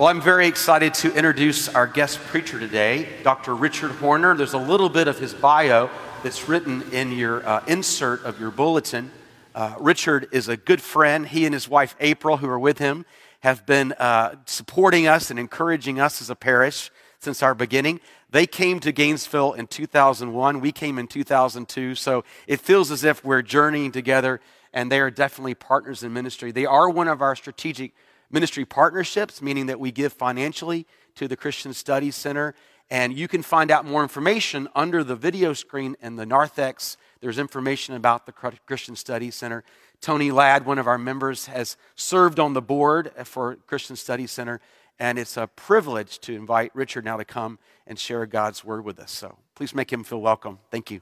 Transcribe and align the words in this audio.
Well, 0.00 0.08
I'm 0.08 0.22
very 0.22 0.46
excited 0.46 0.94
to 0.94 1.14
introduce 1.14 1.68
our 1.68 1.86
guest 1.86 2.20
preacher 2.20 2.58
today, 2.58 3.06
Dr. 3.22 3.54
Richard 3.54 3.90
Horner. 3.90 4.34
There's 4.34 4.54
a 4.54 4.58
little 4.58 4.88
bit 4.88 5.08
of 5.08 5.18
his 5.18 5.34
bio 5.34 5.90
that's 6.22 6.48
written 6.48 6.90
in 6.90 7.12
your 7.12 7.46
uh, 7.46 7.62
insert 7.66 8.24
of 8.24 8.40
your 8.40 8.50
bulletin. 8.50 9.10
Uh, 9.54 9.74
Richard 9.78 10.28
is 10.32 10.48
a 10.48 10.56
good 10.56 10.80
friend. 10.80 11.28
He 11.28 11.44
and 11.44 11.52
his 11.52 11.68
wife, 11.68 11.96
April, 12.00 12.38
who 12.38 12.48
are 12.48 12.58
with 12.58 12.78
him, 12.78 13.04
have 13.40 13.66
been 13.66 13.92
uh, 13.92 14.36
supporting 14.46 15.06
us 15.06 15.30
and 15.30 15.38
encouraging 15.38 16.00
us 16.00 16.22
as 16.22 16.30
a 16.30 16.34
parish 16.34 16.90
since 17.18 17.42
our 17.42 17.54
beginning. 17.54 18.00
They 18.30 18.46
came 18.46 18.80
to 18.80 18.92
Gainesville 18.92 19.52
in 19.52 19.66
2001. 19.66 20.60
We 20.60 20.72
came 20.72 20.98
in 20.98 21.08
2002. 21.08 21.94
So 21.94 22.24
it 22.46 22.60
feels 22.60 22.90
as 22.90 23.04
if 23.04 23.22
we're 23.22 23.42
journeying 23.42 23.92
together, 23.92 24.40
and 24.72 24.90
they 24.90 25.00
are 25.00 25.10
definitely 25.10 25.56
partners 25.56 26.02
in 26.02 26.14
ministry. 26.14 26.52
They 26.52 26.64
are 26.64 26.88
one 26.88 27.06
of 27.06 27.20
our 27.20 27.36
strategic 27.36 27.92
ministry 28.30 28.64
partnerships, 28.64 29.42
meaning 29.42 29.66
that 29.66 29.80
we 29.80 29.90
give 29.90 30.12
financially 30.12 30.86
to 31.16 31.28
the 31.28 31.36
Christian 31.36 31.74
Studies 31.74 32.16
Center. 32.16 32.54
And 32.90 33.16
you 33.16 33.28
can 33.28 33.42
find 33.42 33.70
out 33.70 33.84
more 33.84 34.02
information 34.02 34.68
under 34.74 35.04
the 35.04 35.14
video 35.14 35.52
screen 35.52 35.96
in 36.02 36.16
the 36.16 36.26
narthex. 36.26 36.96
There's 37.20 37.38
information 37.38 37.94
about 37.94 38.26
the 38.26 38.32
Christian 38.32 38.96
Studies 38.96 39.36
Center. 39.36 39.62
Tony 40.00 40.30
Ladd, 40.30 40.66
one 40.66 40.78
of 40.78 40.88
our 40.88 40.98
members, 40.98 41.46
has 41.46 41.76
served 41.94 42.40
on 42.40 42.54
the 42.54 42.62
board 42.62 43.12
for 43.24 43.56
Christian 43.66 43.96
Studies 43.96 44.32
Center. 44.32 44.60
And 44.98 45.18
it's 45.18 45.36
a 45.36 45.46
privilege 45.46 46.18
to 46.20 46.34
invite 46.34 46.72
Richard 46.74 47.04
now 47.04 47.16
to 47.16 47.24
come 47.24 47.58
and 47.86 47.98
share 47.98 48.26
God's 48.26 48.64
word 48.64 48.84
with 48.84 48.98
us. 48.98 49.12
So 49.12 49.38
please 49.54 49.74
make 49.74 49.92
him 49.92 50.04
feel 50.04 50.20
welcome. 50.20 50.58
Thank 50.70 50.90
you. 50.90 51.00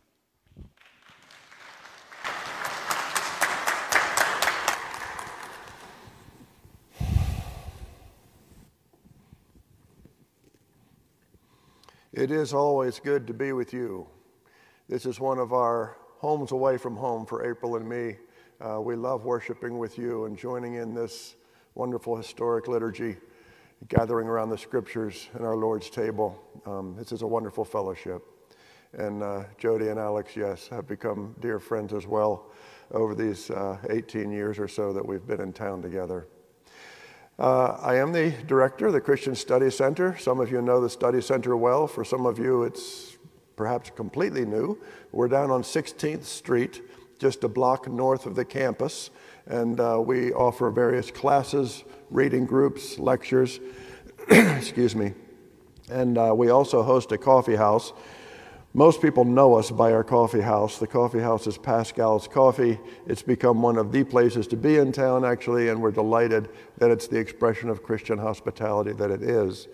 It 12.19 12.33
is 12.33 12.53
always 12.53 12.99
good 12.99 13.29
to 13.29 13.33
be 13.33 13.53
with 13.53 13.73
you. 13.73 14.09
This 14.89 15.07
is 15.07 15.21
one 15.21 15.39
of 15.39 15.53
our 15.53 15.99
homes 16.17 16.51
away 16.51 16.77
from 16.77 16.97
home 16.97 17.25
for 17.25 17.49
April 17.49 17.77
and 17.77 17.89
me. 17.89 18.17
Uh, 18.61 18.81
we 18.81 18.97
love 18.97 19.25
worshiping 19.25 19.79
with 19.79 19.97
you 19.99 20.25
and 20.25 20.37
joining 20.37 20.75
in 20.75 20.95
this 20.95 21.37
wonderful 21.77 22.17
historic 22.17 22.67
liturgy, 22.67 23.17
gathering 23.87 24.27
around 24.27 24.51
the 24.51 24.59
scriptures 24.59 25.29
and 25.35 25.47
our 25.47 25.55
Lord's 25.55 25.91
table. 25.91 26.37
Um, 26.67 26.97
this 26.99 27.13
is 27.13 27.23
a 27.23 27.27
wonderful 27.29 27.65
fellowship. 27.65 28.25
And 28.95 29.23
uh, 29.23 29.45
Jody 29.57 29.87
and 29.87 30.01
Alex, 30.01 30.37
yes, 30.37 30.67
have 30.67 30.89
become 30.89 31.37
dear 31.39 31.61
friends 31.61 31.93
as 31.93 32.09
well 32.09 32.51
over 32.91 33.15
these 33.15 33.49
uh, 33.49 33.79
18 33.91 34.33
years 34.33 34.59
or 34.59 34.67
so 34.67 34.93
that 34.93 35.07
we've 35.07 35.25
been 35.25 35.41
in 35.41 35.53
town 35.53 35.83
together. 35.83 36.27
Uh, 37.39 37.79
I 37.81 37.95
am 37.95 38.11
the 38.11 38.35
director 38.49 38.89
of 38.89 38.93
the 38.93 39.01
Christian 39.01 39.37
Study 39.37 39.71
Center. 39.71 40.19
Some 40.19 40.41
of 40.41 40.51
you 40.51 40.61
know 40.61 40.81
the 40.81 40.91
Study 40.91 41.21
Center 41.21 41.57
well. 41.57 41.87
For 41.87 42.05
some 42.05 42.27
of 42.27 42.37
you, 42.37 42.65
it's 42.65 43.17
perhaps 43.55 43.91
completely 43.91 44.45
new. 44.45 44.77
We're 45.13 45.29
down 45.29 45.49
on 45.53 45.63
16th 45.63 46.25
Street, 46.25 46.83
just 47.21 47.45
a 47.45 47.49
block 47.49 47.89
north 47.89 48.27
of 48.27 48.35
the 48.35 48.45
campus, 48.45 49.11
and 49.47 49.79
uh, 49.79 50.03
we 50.05 50.33
offer 50.33 50.69
various 50.73 51.13
classes, 51.13 51.85
reading 52.11 52.45
groups, 52.45 52.99
lectures, 52.99 53.61
excuse 54.29 54.97
me. 54.97 55.15
And 55.89 56.19
uh, 56.19 56.35
we 56.37 56.51
also 56.51 56.83
host 56.83 57.13
a 57.13 57.19
coffee 57.19 57.57
house 57.57 57.93
most 58.79 59.03
people 59.03 59.25
know 59.25 59.55
us 59.55 59.73
by 59.73 59.93
our 59.93 60.05
coffee 60.05 60.41
house. 60.41 60.79
The 60.79 60.87
coffee 60.87 61.19
house 61.19 61.49
is 61.49 61.59
Pascal's 61.59 62.29
Coffee. 62.29 62.79
It's 63.09 63.23
become 63.23 63.61
one 63.61 63.77
of 63.77 63.91
the 63.91 64.05
places 64.05 64.47
to 64.47 64.57
be 64.57 64.77
in 64.77 64.93
town, 64.93 65.25
actually, 65.25 65.69
and 65.69 65.83
we're 65.83 65.91
delighted 65.91 66.49
that 66.77 66.89
it's 66.89 67.09
the 67.09 67.19
expression 67.19 67.71
of 67.71 67.83
Christian 67.83 68.19
hospitality 68.19 68.93
that 68.93 69.11
it 69.11 69.21
is. 69.21 69.67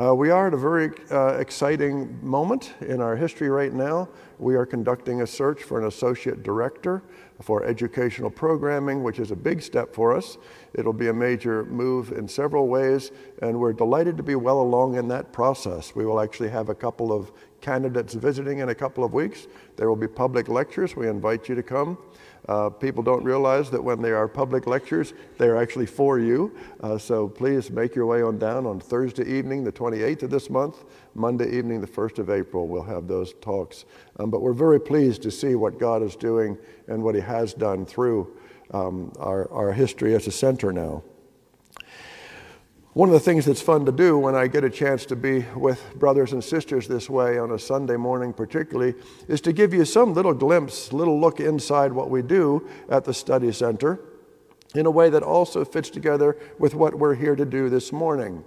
Uh, 0.00 0.14
we 0.14 0.30
are 0.30 0.46
at 0.46 0.54
a 0.54 0.56
very 0.56 0.92
uh, 1.10 1.38
exciting 1.38 2.16
moment 2.24 2.74
in 2.82 3.00
our 3.00 3.16
history 3.16 3.50
right 3.50 3.72
now. 3.72 4.08
We 4.38 4.54
are 4.54 4.64
conducting 4.64 5.22
a 5.22 5.26
search 5.26 5.64
for 5.64 5.80
an 5.80 5.88
associate 5.88 6.44
director 6.44 7.02
for 7.42 7.64
educational 7.64 8.30
programming, 8.30 9.02
which 9.02 9.18
is 9.18 9.30
a 9.30 9.36
big 9.36 9.60
step 9.60 9.94
for 9.94 10.16
us. 10.16 10.38
It'll 10.74 10.92
be 10.92 11.08
a 11.08 11.12
major 11.12 11.64
move 11.64 12.12
in 12.12 12.28
several 12.28 12.68
ways, 12.68 13.10
and 13.42 13.58
we're 13.58 13.72
delighted 13.72 14.16
to 14.16 14.22
be 14.22 14.34
well 14.34 14.60
along 14.60 14.96
in 14.96 15.08
that 15.08 15.32
process. 15.32 15.94
We 15.94 16.06
will 16.06 16.20
actually 16.20 16.50
have 16.50 16.68
a 16.68 16.74
couple 16.74 17.12
of 17.12 17.32
candidates 17.60 18.14
visiting 18.14 18.58
in 18.58 18.68
a 18.68 18.74
couple 18.74 19.04
of 19.04 19.12
weeks. 19.12 19.46
There 19.76 19.88
will 19.88 19.96
be 19.96 20.08
public 20.08 20.48
lectures. 20.48 20.96
We 20.96 21.08
invite 21.08 21.48
you 21.48 21.54
to 21.54 21.62
come. 21.62 21.98
Uh, 22.48 22.68
people 22.68 23.02
don't 23.02 23.22
realize 23.22 23.70
that 23.70 23.82
when 23.82 24.02
there 24.02 24.16
are 24.16 24.26
public 24.26 24.66
lectures, 24.66 25.14
they're 25.38 25.56
actually 25.56 25.86
for 25.86 26.18
you. 26.18 26.54
Uh, 26.80 26.98
so 26.98 27.28
please 27.28 27.70
make 27.70 27.94
your 27.94 28.06
way 28.06 28.22
on 28.22 28.38
down 28.38 28.66
on 28.66 28.80
Thursday 28.80 29.24
evening, 29.24 29.62
the 29.62 29.72
28th 29.72 30.24
of 30.24 30.30
this 30.30 30.50
month. 30.50 30.84
Monday 31.14 31.56
evening, 31.56 31.80
the 31.80 31.86
1st 31.86 32.18
of 32.18 32.30
April, 32.30 32.66
we'll 32.66 32.82
have 32.82 33.06
those 33.06 33.34
talks. 33.40 33.84
Um, 34.18 34.30
but 34.30 34.42
we're 34.42 34.52
very 34.52 34.80
pleased 34.80 35.22
to 35.22 35.30
see 35.30 35.54
what 35.54 35.78
God 35.78 36.02
is 36.02 36.16
doing 36.16 36.58
and 36.88 37.02
what 37.02 37.14
He 37.14 37.20
has 37.20 37.54
done 37.54 37.86
through 37.86 38.36
um, 38.72 39.12
our, 39.18 39.50
our 39.52 39.72
history 39.72 40.14
as 40.14 40.26
a 40.26 40.32
center 40.32 40.72
now. 40.72 41.04
One 42.94 43.08
of 43.08 43.14
the 43.14 43.20
things 43.20 43.46
that's 43.46 43.62
fun 43.62 43.86
to 43.86 43.92
do 43.92 44.18
when 44.18 44.34
I 44.34 44.48
get 44.48 44.64
a 44.64 44.70
chance 44.70 45.06
to 45.06 45.16
be 45.16 45.46
with 45.56 45.82
brothers 45.94 46.34
and 46.34 46.44
sisters 46.44 46.86
this 46.86 47.08
way 47.08 47.38
on 47.38 47.50
a 47.52 47.58
Sunday 47.58 47.96
morning, 47.96 48.34
particularly, 48.34 48.94
is 49.28 49.40
to 49.42 49.52
give 49.54 49.72
you 49.72 49.86
some 49.86 50.12
little 50.12 50.34
glimpse, 50.34 50.92
little 50.92 51.18
look 51.18 51.40
inside 51.40 51.90
what 51.90 52.10
we 52.10 52.20
do 52.20 52.68
at 52.90 53.04
the 53.04 53.14
study 53.14 53.50
center 53.50 53.98
in 54.74 54.84
a 54.84 54.90
way 54.90 55.08
that 55.08 55.22
also 55.22 55.64
fits 55.64 55.88
together 55.88 56.36
with 56.58 56.74
what 56.74 56.98
we're 56.98 57.14
here 57.14 57.34
to 57.34 57.46
do 57.46 57.70
this 57.70 57.92
morning. 57.92 58.44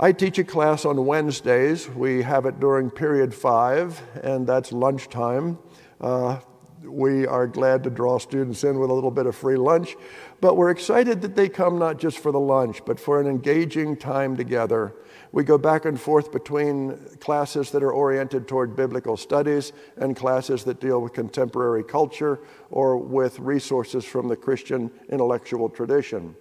I 0.00 0.10
teach 0.10 0.40
a 0.40 0.44
class 0.44 0.84
on 0.84 1.06
Wednesdays. 1.06 1.88
We 1.88 2.22
have 2.22 2.46
it 2.46 2.58
during 2.58 2.90
period 2.90 3.32
five, 3.32 4.02
and 4.24 4.44
that's 4.44 4.72
lunchtime. 4.72 5.58
Uh, 6.00 6.40
we 6.86 7.26
are 7.26 7.46
glad 7.46 7.84
to 7.84 7.90
draw 7.90 8.18
students 8.18 8.64
in 8.64 8.78
with 8.78 8.90
a 8.90 8.92
little 8.92 9.10
bit 9.10 9.26
of 9.26 9.34
free 9.34 9.56
lunch, 9.56 9.96
but 10.40 10.56
we're 10.56 10.70
excited 10.70 11.20
that 11.22 11.36
they 11.36 11.48
come 11.48 11.78
not 11.78 11.98
just 11.98 12.18
for 12.18 12.32
the 12.32 12.40
lunch, 12.40 12.84
but 12.84 13.00
for 13.00 13.20
an 13.20 13.26
engaging 13.26 13.96
time 13.96 14.36
together. 14.36 14.94
We 15.32 15.44
go 15.44 15.58
back 15.58 15.84
and 15.84 16.00
forth 16.00 16.32
between 16.32 16.98
classes 17.20 17.70
that 17.72 17.82
are 17.82 17.92
oriented 17.92 18.48
toward 18.48 18.76
biblical 18.76 19.16
studies 19.16 19.72
and 19.96 20.16
classes 20.16 20.64
that 20.64 20.80
deal 20.80 21.00
with 21.00 21.12
contemporary 21.12 21.84
culture 21.84 22.40
or 22.70 22.96
with 22.96 23.38
resources 23.38 24.04
from 24.04 24.28
the 24.28 24.36
Christian 24.36 24.90
intellectual 25.08 25.68
tradition. 25.68 26.36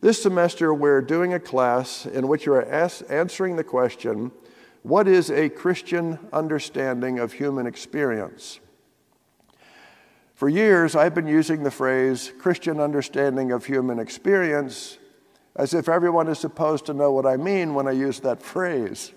This 0.00 0.22
semester, 0.22 0.72
we're 0.72 1.02
doing 1.02 1.34
a 1.34 1.40
class 1.40 2.06
in 2.06 2.28
which 2.28 2.46
you're 2.46 2.72
answering 2.72 3.56
the 3.56 3.64
question 3.64 4.32
what 4.82 5.08
is 5.08 5.30
a 5.30 5.48
Christian 5.48 6.18
understanding 6.32 7.18
of 7.18 7.32
human 7.32 7.66
experience? 7.66 8.60
For 10.38 10.48
years, 10.48 10.94
I've 10.94 11.16
been 11.16 11.26
using 11.26 11.64
the 11.64 11.70
phrase 11.72 12.32
Christian 12.38 12.78
understanding 12.78 13.50
of 13.50 13.66
human 13.66 13.98
experience 13.98 14.96
as 15.56 15.74
if 15.74 15.88
everyone 15.88 16.28
is 16.28 16.38
supposed 16.38 16.86
to 16.86 16.94
know 16.94 17.10
what 17.10 17.26
I 17.26 17.36
mean 17.36 17.74
when 17.74 17.88
I 17.88 17.90
use 17.90 18.20
that 18.20 18.40
phrase. 18.40 19.10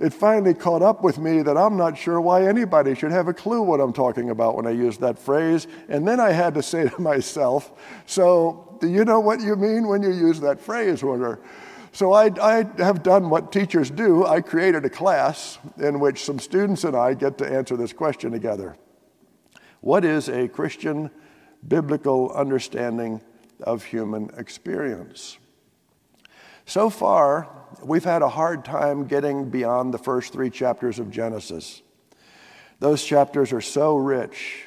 It 0.00 0.12
finally 0.12 0.52
caught 0.52 0.82
up 0.82 1.04
with 1.04 1.16
me 1.16 1.42
that 1.42 1.56
I'm 1.56 1.76
not 1.76 1.96
sure 1.96 2.20
why 2.20 2.44
anybody 2.44 2.96
should 2.96 3.12
have 3.12 3.28
a 3.28 3.32
clue 3.32 3.62
what 3.62 3.78
I'm 3.78 3.92
talking 3.92 4.30
about 4.30 4.56
when 4.56 4.66
I 4.66 4.72
use 4.72 4.98
that 4.98 5.16
phrase. 5.16 5.68
And 5.88 6.08
then 6.08 6.18
I 6.18 6.32
had 6.32 6.54
to 6.54 6.62
say 6.72 6.88
to 6.88 7.00
myself, 7.00 7.70
So, 8.06 8.76
do 8.80 8.88
you 8.88 9.04
know 9.04 9.20
what 9.20 9.40
you 9.40 9.54
mean 9.54 9.86
when 9.86 10.02
you 10.02 10.10
use 10.10 10.40
that 10.40 10.60
phrase, 10.60 11.02
Horner? 11.02 11.38
So 11.92 12.14
I, 12.14 12.32
I, 12.42 12.66
have 12.82 13.04
done 13.04 13.30
what 13.30 13.52
teachers 13.52 13.92
do. 13.92 14.26
I 14.26 14.40
created 14.40 14.84
a 14.84 14.90
class 14.90 15.60
in 15.78 16.00
which 16.00 16.24
some 16.24 16.40
students 16.40 16.82
and 16.82 16.96
I 16.96 17.14
get 17.14 17.38
to 17.38 17.46
answer 17.46 17.76
this 17.76 17.92
question 17.92 18.32
together. 18.32 18.76
What 19.82 20.04
is 20.04 20.28
a 20.28 20.46
Christian 20.46 21.10
biblical 21.66 22.30
understanding 22.30 23.20
of 23.60 23.82
human 23.82 24.30
experience? 24.38 25.38
So 26.66 26.88
far, 26.88 27.48
we've 27.82 28.04
had 28.04 28.22
a 28.22 28.28
hard 28.28 28.64
time 28.64 29.08
getting 29.08 29.50
beyond 29.50 29.92
the 29.92 29.98
first 29.98 30.32
three 30.32 30.50
chapters 30.50 31.00
of 31.00 31.10
Genesis. 31.10 31.82
Those 32.78 33.02
chapters 33.02 33.52
are 33.52 33.60
so 33.60 33.96
rich 33.96 34.66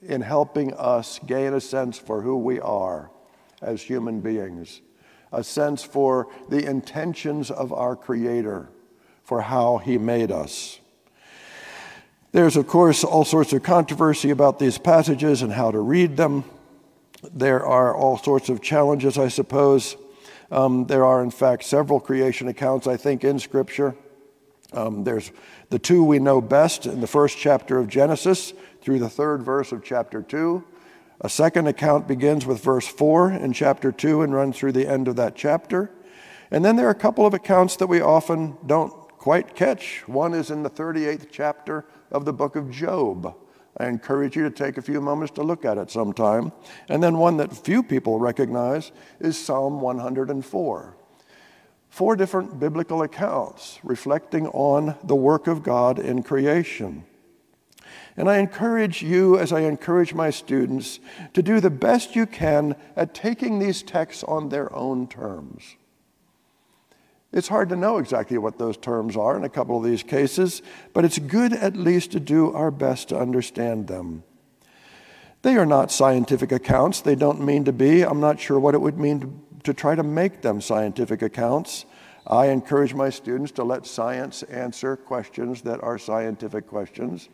in 0.00 0.22
helping 0.22 0.72
us 0.72 1.20
gain 1.26 1.52
a 1.52 1.60
sense 1.60 1.98
for 1.98 2.22
who 2.22 2.38
we 2.38 2.58
are 2.58 3.10
as 3.60 3.82
human 3.82 4.22
beings, 4.22 4.80
a 5.30 5.44
sense 5.44 5.82
for 5.82 6.28
the 6.48 6.64
intentions 6.66 7.50
of 7.50 7.70
our 7.74 7.96
Creator, 7.96 8.70
for 9.24 9.42
how 9.42 9.76
He 9.76 9.98
made 9.98 10.32
us. 10.32 10.80
There's, 12.34 12.56
of 12.56 12.66
course, 12.66 13.04
all 13.04 13.24
sorts 13.24 13.52
of 13.52 13.62
controversy 13.62 14.30
about 14.30 14.58
these 14.58 14.76
passages 14.76 15.42
and 15.42 15.52
how 15.52 15.70
to 15.70 15.78
read 15.78 16.16
them. 16.16 16.42
There 17.32 17.64
are 17.64 17.94
all 17.94 18.18
sorts 18.18 18.48
of 18.48 18.60
challenges, 18.60 19.16
I 19.16 19.28
suppose. 19.28 19.96
Um, 20.50 20.84
there 20.86 21.04
are, 21.04 21.22
in 21.22 21.30
fact, 21.30 21.62
several 21.62 22.00
creation 22.00 22.48
accounts, 22.48 22.88
I 22.88 22.96
think, 22.96 23.22
in 23.22 23.38
Scripture. 23.38 23.94
Um, 24.72 25.04
there's 25.04 25.30
the 25.70 25.78
two 25.78 26.02
we 26.02 26.18
know 26.18 26.40
best 26.40 26.86
in 26.86 27.00
the 27.00 27.06
first 27.06 27.38
chapter 27.38 27.78
of 27.78 27.86
Genesis 27.86 28.52
through 28.82 28.98
the 28.98 29.08
third 29.08 29.44
verse 29.44 29.70
of 29.70 29.84
chapter 29.84 30.20
2. 30.20 30.64
A 31.20 31.28
second 31.28 31.68
account 31.68 32.08
begins 32.08 32.46
with 32.46 32.64
verse 32.64 32.88
4 32.88 33.30
in 33.30 33.52
chapter 33.52 33.92
2 33.92 34.22
and 34.22 34.34
runs 34.34 34.58
through 34.58 34.72
the 34.72 34.88
end 34.88 35.06
of 35.06 35.14
that 35.14 35.36
chapter. 35.36 35.88
And 36.50 36.64
then 36.64 36.74
there 36.74 36.88
are 36.88 36.90
a 36.90 36.96
couple 36.96 37.26
of 37.26 37.32
accounts 37.32 37.76
that 37.76 37.86
we 37.86 38.00
often 38.00 38.56
don't 38.66 38.92
quite 39.24 39.54
catch. 39.54 40.02
One 40.08 40.34
is 40.34 40.50
in 40.50 40.64
the 40.64 40.70
38th 40.70 41.28
chapter 41.30 41.84
of 42.14 42.24
the 42.24 42.32
book 42.32 42.56
of 42.56 42.70
Job. 42.70 43.36
I 43.76 43.86
encourage 43.86 44.36
you 44.36 44.44
to 44.44 44.50
take 44.50 44.78
a 44.78 44.82
few 44.82 45.00
moments 45.00 45.34
to 45.34 45.42
look 45.42 45.64
at 45.64 45.78
it 45.78 45.90
sometime. 45.90 46.52
And 46.88 47.02
then 47.02 47.18
one 47.18 47.36
that 47.38 47.52
few 47.52 47.82
people 47.82 48.20
recognize 48.20 48.92
is 49.18 49.36
Psalm 49.36 49.80
104. 49.80 50.96
Four 51.90 52.16
different 52.16 52.60
biblical 52.60 53.02
accounts 53.02 53.80
reflecting 53.82 54.46
on 54.48 54.96
the 55.02 55.16
work 55.16 55.48
of 55.48 55.62
God 55.62 55.98
in 55.98 56.22
creation. 56.22 57.04
And 58.16 58.30
I 58.30 58.38
encourage 58.38 59.02
you, 59.02 59.38
as 59.38 59.52
I 59.52 59.60
encourage 59.60 60.14
my 60.14 60.30
students, 60.30 61.00
to 61.32 61.42
do 61.42 61.60
the 61.60 61.70
best 61.70 62.14
you 62.14 62.26
can 62.26 62.76
at 62.94 63.12
taking 63.12 63.58
these 63.58 63.82
texts 63.82 64.22
on 64.24 64.48
their 64.50 64.72
own 64.72 65.08
terms. 65.08 65.76
It's 67.34 67.48
hard 67.48 67.68
to 67.70 67.76
know 67.76 67.98
exactly 67.98 68.38
what 68.38 68.58
those 68.58 68.76
terms 68.76 69.16
are 69.16 69.36
in 69.36 69.42
a 69.42 69.48
couple 69.48 69.76
of 69.76 69.82
these 69.82 70.04
cases, 70.04 70.62
but 70.92 71.04
it's 71.04 71.18
good 71.18 71.52
at 71.52 71.76
least 71.76 72.12
to 72.12 72.20
do 72.20 72.52
our 72.52 72.70
best 72.70 73.08
to 73.08 73.18
understand 73.18 73.88
them. 73.88 74.22
They 75.42 75.56
are 75.56 75.66
not 75.66 75.90
scientific 75.90 76.52
accounts. 76.52 77.00
They 77.00 77.16
don't 77.16 77.40
mean 77.40 77.64
to 77.64 77.72
be. 77.72 78.02
I'm 78.02 78.20
not 78.20 78.38
sure 78.38 78.60
what 78.60 78.76
it 78.76 78.80
would 78.80 79.00
mean 79.00 79.20
to, 79.20 79.32
to 79.64 79.74
try 79.74 79.96
to 79.96 80.04
make 80.04 80.42
them 80.42 80.60
scientific 80.60 81.22
accounts. 81.22 81.86
I 82.24 82.46
encourage 82.46 82.94
my 82.94 83.10
students 83.10 83.50
to 83.52 83.64
let 83.64 83.84
science 83.84 84.44
answer 84.44 84.94
questions 84.94 85.62
that 85.62 85.82
are 85.82 85.98
scientific 85.98 86.68
questions. 86.68 87.30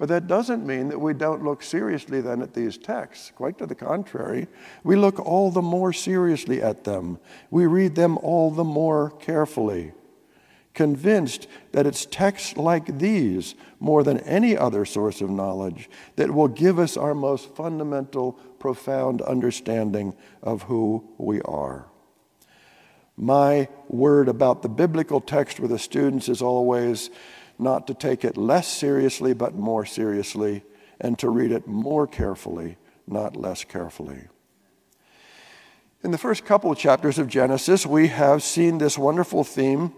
But 0.00 0.08
that 0.08 0.26
doesn't 0.26 0.66
mean 0.66 0.88
that 0.88 0.98
we 0.98 1.12
don't 1.12 1.44
look 1.44 1.62
seriously 1.62 2.22
then 2.22 2.40
at 2.40 2.54
these 2.54 2.78
texts. 2.78 3.32
Quite 3.36 3.58
to 3.58 3.66
the 3.66 3.74
contrary, 3.74 4.48
we 4.82 4.96
look 4.96 5.20
all 5.20 5.50
the 5.50 5.60
more 5.60 5.92
seriously 5.92 6.62
at 6.62 6.84
them. 6.84 7.18
We 7.50 7.66
read 7.66 7.96
them 7.96 8.16
all 8.16 8.50
the 8.50 8.64
more 8.64 9.10
carefully, 9.10 9.92
convinced 10.72 11.48
that 11.72 11.86
it's 11.86 12.06
texts 12.06 12.56
like 12.56 12.98
these, 12.98 13.54
more 13.78 14.02
than 14.02 14.20
any 14.20 14.56
other 14.56 14.86
source 14.86 15.20
of 15.20 15.28
knowledge, 15.28 15.90
that 16.16 16.30
will 16.30 16.48
give 16.48 16.78
us 16.78 16.96
our 16.96 17.14
most 17.14 17.54
fundamental, 17.54 18.32
profound 18.58 19.20
understanding 19.20 20.16
of 20.42 20.62
who 20.62 21.06
we 21.18 21.42
are. 21.42 21.88
My 23.18 23.68
word 23.86 24.28
about 24.28 24.62
the 24.62 24.70
biblical 24.70 25.20
text 25.20 25.60
with 25.60 25.72
the 25.72 25.78
students 25.78 26.30
is 26.30 26.40
always 26.40 27.10
not 27.60 27.86
to 27.86 27.94
take 27.94 28.24
it 28.24 28.36
less 28.36 28.66
seriously, 28.68 29.34
but 29.34 29.54
more 29.54 29.84
seriously, 29.84 30.62
and 31.00 31.18
to 31.18 31.28
read 31.28 31.52
it 31.52 31.66
more 31.66 32.06
carefully, 32.06 32.76
not 33.06 33.36
less 33.36 33.64
carefully. 33.64 34.28
In 36.02 36.10
the 36.10 36.18
first 36.18 36.44
couple 36.44 36.72
of 36.72 36.78
chapters 36.78 37.18
of 37.18 37.28
Genesis, 37.28 37.84
we 37.84 38.08
have 38.08 38.42
seen 38.42 38.78
this 38.78 38.96
wonderful 38.96 39.44
theme 39.44 39.92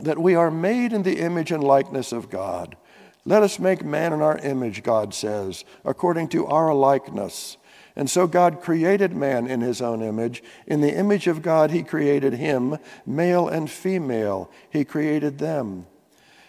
that 0.00 0.18
we 0.18 0.34
are 0.34 0.50
made 0.50 0.92
in 0.92 1.04
the 1.04 1.20
image 1.20 1.52
and 1.52 1.62
likeness 1.62 2.12
of 2.12 2.28
God. 2.28 2.76
Let 3.24 3.42
us 3.42 3.58
make 3.58 3.84
man 3.84 4.12
in 4.12 4.20
our 4.20 4.38
image, 4.38 4.82
God 4.82 5.14
says, 5.14 5.64
according 5.84 6.28
to 6.28 6.46
our 6.46 6.74
likeness. 6.74 7.56
And 7.94 8.10
so 8.10 8.26
God 8.26 8.60
created 8.60 9.14
man 9.14 9.46
in 9.46 9.62
his 9.62 9.80
own 9.80 10.02
image. 10.02 10.42
In 10.66 10.80
the 10.80 10.94
image 10.94 11.26
of 11.26 11.42
God, 11.42 11.70
he 11.70 11.82
created 11.82 12.34
him, 12.34 12.76
male 13.06 13.48
and 13.48 13.70
female, 13.70 14.50
he 14.68 14.84
created 14.84 15.38
them. 15.38 15.86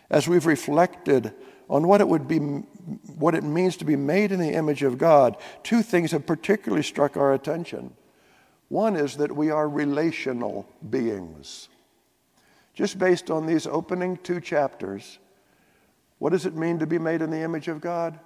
As 0.09 0.27
we've 0.27 0.45
reflected 0.45 1.33
on 1.69 1.87
what 1.87 2.01
it 2.01 2.07
would 2.07 2.27
be 2.27 2.37
what 3.17 3.35
it 3.35 3.43
means 3.43 3.75
to 3.77 3.85
be 3.85 3.97
made 3.97 4.31
in 4.31 4.39
the 4.39 4.53
image 4.53 4.81
of 4.83 4.97
God, 4.97 5.35
two 5.63 5.81
things 5.81 6.11
have 6.11 6.25
particularly 6.25 6.83
struck 6.83 7.17
our 7.17 7.33
attention. 7.33 7.93
One 8.69 8.95
is 8.95 9.17
that 9.17 9.35
we 9.35 9.49
are 9.49 9.67
relational 9.67 10.67
beings. 10.89 11.67
Just 12.73 12.97
based 12.97 13.29
on 13.29 13.45
these 13.45 13.67
opening 13.67 14.17
two 14.17 14.39
chapters, 14.39 15.19
what 16.19 16.31
does 16.31 16.45
it 16.45 16.55
mean 16.55 16.79
to 16.79 16.87
be 16.87 16.99
made 16.99 17.21
in 17.21 17.29
the 17.29 17.41
image 17.41 17.67
of 17.67 17.81
God? 17.81 18.19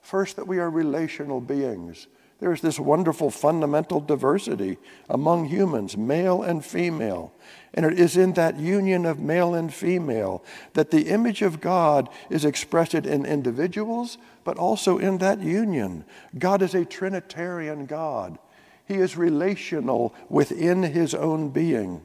First, 0.00 0.36
that 0.36 0.46
we 0.46 0.58
are 0.58 0.70
relational 0.70 1.40
beings. 1.40 2.06
There's 2.40 2.60
this 2.60 2.78
wonderful 2.78 3.30
fundamental 3.30 4.00
diversity 4.00 4.78
among 5.08 5.46
humans, 5.46 5.96
male 5.96 6.42
and 6.42 6.64
female. 6.64 7.32
And 7.74 7.84
it 7.84 7.98
is 7.98 8.16
in 8.16 8.34
that 8.34 8.58
union 8.58 9.06
of 9.06 9.18
male 9.18 9.54
and 9.54 9.74
female 9.74 10.44
that 10.74 10.92
the 10.92 11.08
image 11.08 11.42
of 11.42 11.60
God 11.60 12.08
is 12.30 12.44
expressed 12.44 12.94
in 12.94 13.26
individuals, 13.26 14.18
but 14.44 14.56
also 14.56 14.98
in 14.98 15.18
that 15.18 15.40
union. 15.40 16.04
God 16.38 16.62
is 16.62 16.74
a 16.74 16.84
Trinitarian 16.84 17.86
God. 17.86 18.38
He 18.86 18.94
is 18.94 19.16
relational 19.16 20.14
within 20.28 20.84
his 20.84 21.14
own 21.14 21.50
being, 21.50 22.02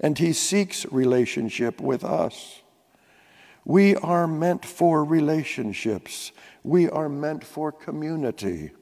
and 0.00 0.18
he 0.18 0.34
seeks 0.34 0.84
relationship 0.92 1.80
with 1.80 2.04
us. 2.04 2.60
We 3.64 3.96
are 3.96 4.26
meant 4.26 4.66
for 4.66 5.02
relationships, 5.02 6.30
we 6.62 6.90
are 6.90 7.08
meant 7.08 7.42
for 7.42 7.72
community. 7.72 8.72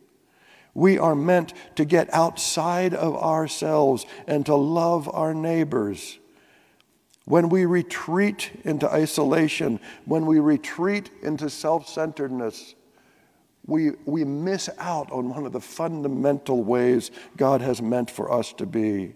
We 0.74 0.98
are 0.98 1.14
meant 1.14 1.52
to 1.76 1.84
get 1.84 2.12
outside 2.14 2.94
of 2.94 3.16
ourselves 3.16 4.06
and 4.26 4.46
to 4.46 4.54
love 4.54 5.08
our 5.12 5.34
neighbors. 5.34 6.18
When 7.24 7.48
we 7.48 7.64
retreat 7.64 8.50
into 8.64 8.90
isolation, 8.90 9.80
when 10.04 10.26
we 10.26 10.40
retreat 10.40 11.10
into 11.22 11.50
self 11.50 11.88
centeredness, 11.88 12.74
we, 13.66 13.92
we 14.04 14.24
miss 14.24 14.68
out 14.78 15.12
on 15.12 15.28
one 15.28 15.46
of 15.46 15.52
the 15.52 15.60
fundamental 15.60 16.64
ways 16.64 17.10
God 17.36 17.60
has 17.60 17.80
meant 17.80 18.10
for 18.10 18.32
us 18.32 18.52
to 18.54 18.66
be 18.66 19.14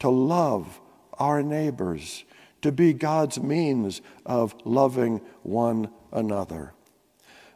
to 0.00 0.08
love 0.08 0.80
our 1.12 1.44
neighbors, 1.44 2.24
to 2.60 2.72
be 2.72 2.92
God's 2.92 3.40
means 3.40 4.02
of 4.26 4.52
loving 4.64 5.20
one 5.44 5.90
another. 6.10 6.74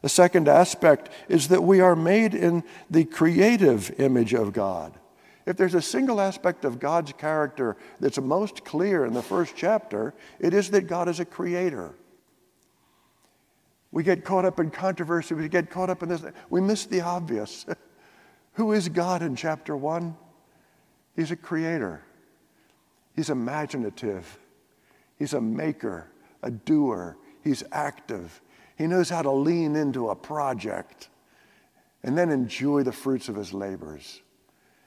The 0.06 0.10
second 0.10 0.46
aspect 0.46 1.08
is 1.28 1.48
that 1.48 1.64
we 1.64 1.80
are 1.80 1.96
made 1.96 2.32
in 2.32 2.62
the 2.88 3.04
creative 3.04 3.92
image 3.98 4.34
of 4.34 4.52
God. 4.52 4.92
If 5.46 5.56
there's 5.56 5.74
a 5.74 5.82
single 5.82 6.20
aspect 6.20 6.64
of 6.64 6.78
God's 6.78 7.12
character 7.14 7.76
that's 7.98 8.16
most 8.20 8.64
clear 8.64 9.04
in 9.04 9.14
the 9.14 9.22
first 9.22 9.56
chapter, 9.56 10.14
it 10.38 10.54
is 10.54 10.70
that 10.70 10.82
God 10.82 11.08
is 11.08 11.18
a 11.18 11.24
creator. 11.24 11.92
We 13.90 14.04
get 14.04 14.24
caught 14.24 14.44
up 14.44 14.60
in 14.60 14.70
controversy, 14.70 15.34
we 15.34 15.48
get 15.48 15.70
caught 15.70 15.90
up 15.90 16.04
in 16.04 16.08
this, 16.08 16.22
we 16.50 16.60
miss 16.60 16.86
the 16.86 17.00
obvious. 17.00 17.66
Who 18.52 18.70
is 18.74 18.88
God 18.88 19.22
in 19.22 19.34
chapter 19.34 19.76
one? 19.76 20.16
He's 21.16 21.32
a 21.32 21.36
creator, 21.36 22.04
He's 23.16 23.28
imaginative, 23.28 24.38
He's 25.18 25.32
a 25.32 25.40
maker, 25.40 26.06
a 26.44 26.52
doer, 26.52 27.16
He's 27.42 27.64
active, 27.72 28.40
he 28.76 28.86
knows 28.86 29.08
how 29.08 29.22
to 29.22 29.30
lean 29.30 29.76
into 29.76 30.10
a 30.10 30.14
project 30.14 31.08
and 32.02 32.16
then 32.16 32.30
enjoy 32.30 32.82
the 32.82 32.92
fruits 32.92 33.28
of 33.28 33.34
his 33.34 33.52
labors. 33.52 34.22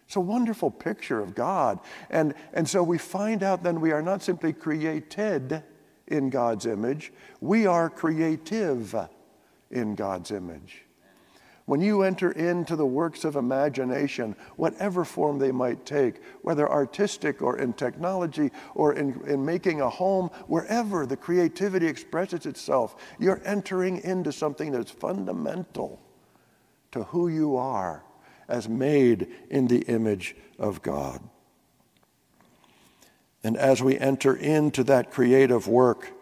It's 0.06 0.16
a 0.16 0.22
wonderful 0.22 0.72
picture 0.72 1.20
of 1.20 1.36
God. 1.36 1.80
And, 2.10 2.34
and 2.54 2.68
so 2.68 2.82
we 2.82 2.98
find 2.98 3.44
out 3.44 3.62
then 3.62 3.82
we 3.82 3.92
are 3.92 4.02
not 4.02 4.24
simply 4.24 4.54
created 4.54 5.64
in 6.08 6.32
God's 6.32 6.66
image, 6.66 7.14
we 7.40 7.68
are 7.68 7.90
creative 7.90 8.96
in 9.70 9.94
God's 9.94 10.32
image. 10.32 10.84
When 11.70 11.82
you 11.82 12.02
enter 12.02 12.32
into 12.32 12.76
the 12.76 12.88
works 12.88 13.24
of 13.24 13.36
imagination, 13.36 14.36
whatever 14.56 15.06
form 15.06 15.38
they 15.38 15.52
might 15.52 15.86
take, 15.86 16.16
whether 16.42 16.68
artistic 16.68 17.44
or 17.44 17.60
in 17.60 17.74
technology 17.74 18.50
or 18.74 18.94
in, 18.94 19.22
in 19.28 19.46
making 19.46 19.80
a 19.80 19.88
home, 19.88 20.32
wherever 20.48 21.06
the 21.06 21.16
creativity 21.16 21.86
expresses 21.86 22.48
itself, 22.48 22.96
you're 23.20 23.44
entering 23.46 24.02
into 24.02 24.32
something 24.32 24.72
that's 24.72 24.90
fundamental 24.90 26.02
to 26.92 27.04
who 27.04 27.28
you 27.28 27.56
are 27.56 28.04
as 28.48 28.68
made 28.68 29.28
in 29.52 29.68
the 29.68 29.82
image 29.82 30.36
of 30.58 30.82
God. 30.82 31.22
And 33.44 33.56
as 33.56 33.84
we 33.84 33.96
enter 34.00 34.36
into 34.36 34.84
that 34.86 35.12
creative 35.12 35.68
work, 35.68 36.14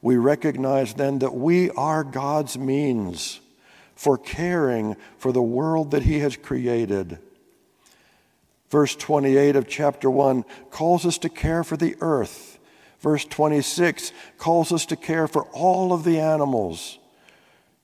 we 0.00 0.16
recognize 0.16 0.94
then 0.94 1.18
that 1.18 1.34
we 1.34 1.68
are 1.72 2.04
God's 2.04 2.56
means 2.56 3.40
for 3.94 4.18
caring 4.18 4.96
for 5.18 5.32
the 5.32 5.42
world 5.42 5.90
that 5.92 6.02
He 6.02 6.20
has 6.20 6.36
created. 6.36 7.18
Verse 8.70 8.96
28 8.96 9.56
of 9.56 9.68
chapter 9.68 10.10
1 10.10 10.44
calls 10.70 11.06
us 11.06 11.18
to 11.18 11.28
care 11.28 11.62
for 11.62 11.76
the 11.76 11.96
earth. 12.00 12.58
Verse 13.00 13.24
26 13.24 14.12
calls 14.38 14.72
us 14.72 14.86
to 14.86 14.96
care 14.96 15.28
for 15.28 15.44
all 15.52 15.92
of 15.92 16.04
the 16.04 16.18
animals. 16.18 16.98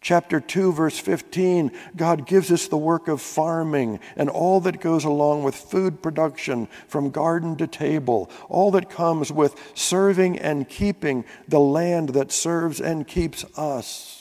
Chapter 0.01 0.41
2, 0.41 0.73
verse 0.73 0.99
15, 0.99 1.73
God 1.95 2.27
gives 2.27 2.51
us 2.51 2.69
the 2.69 2.79
work 2.79 3.07
of 3.07 3.21
farming 3.21 4.01
and 4.17 4.31
all 4.31 4.59
that 4.61 4.81
goes 4.81 5.05
along 5.05 5.45
with 5.45 5.55
food 5.55 6.03
production 6.03 6.69
from 6.89 7.11
garden 7.11 7.55
to 7.57 7.67
table, 7.67 8.31
all 8.49 8.71
that 8.71 8.89
comes 8.89 9.31
with 9.31 9.55
serving 9.75 10.39
and 10.39 10.67
keeping 10.67 11.27
the 11.47 11.61
land 11.61 12.11
that 12.11 12.33
serves 12.33 12.81
and 12.81 13.07
keeps 13.07 13.45
us. 13.59 14.20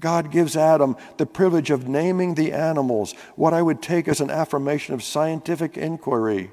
God 0.00 0.30
gives 0.30 0.56
Adam 0.56 0.96
the 1.18 1.26
privilege 1.26 1.70
of 1.70 1.86
naming 1.86 2.34
the 2.34 2.52
animals, 2.52 3.12
what 3.36 3.54
I 3.54 3.62
would 3.62 3.82
take 3.82 4.08
as 4.08 4.20
an 4.20 4.30
affirmation 4.30 4.94
of 4.94 5.02
scientific 5.02 5.76
inquiry. 5.76 6.50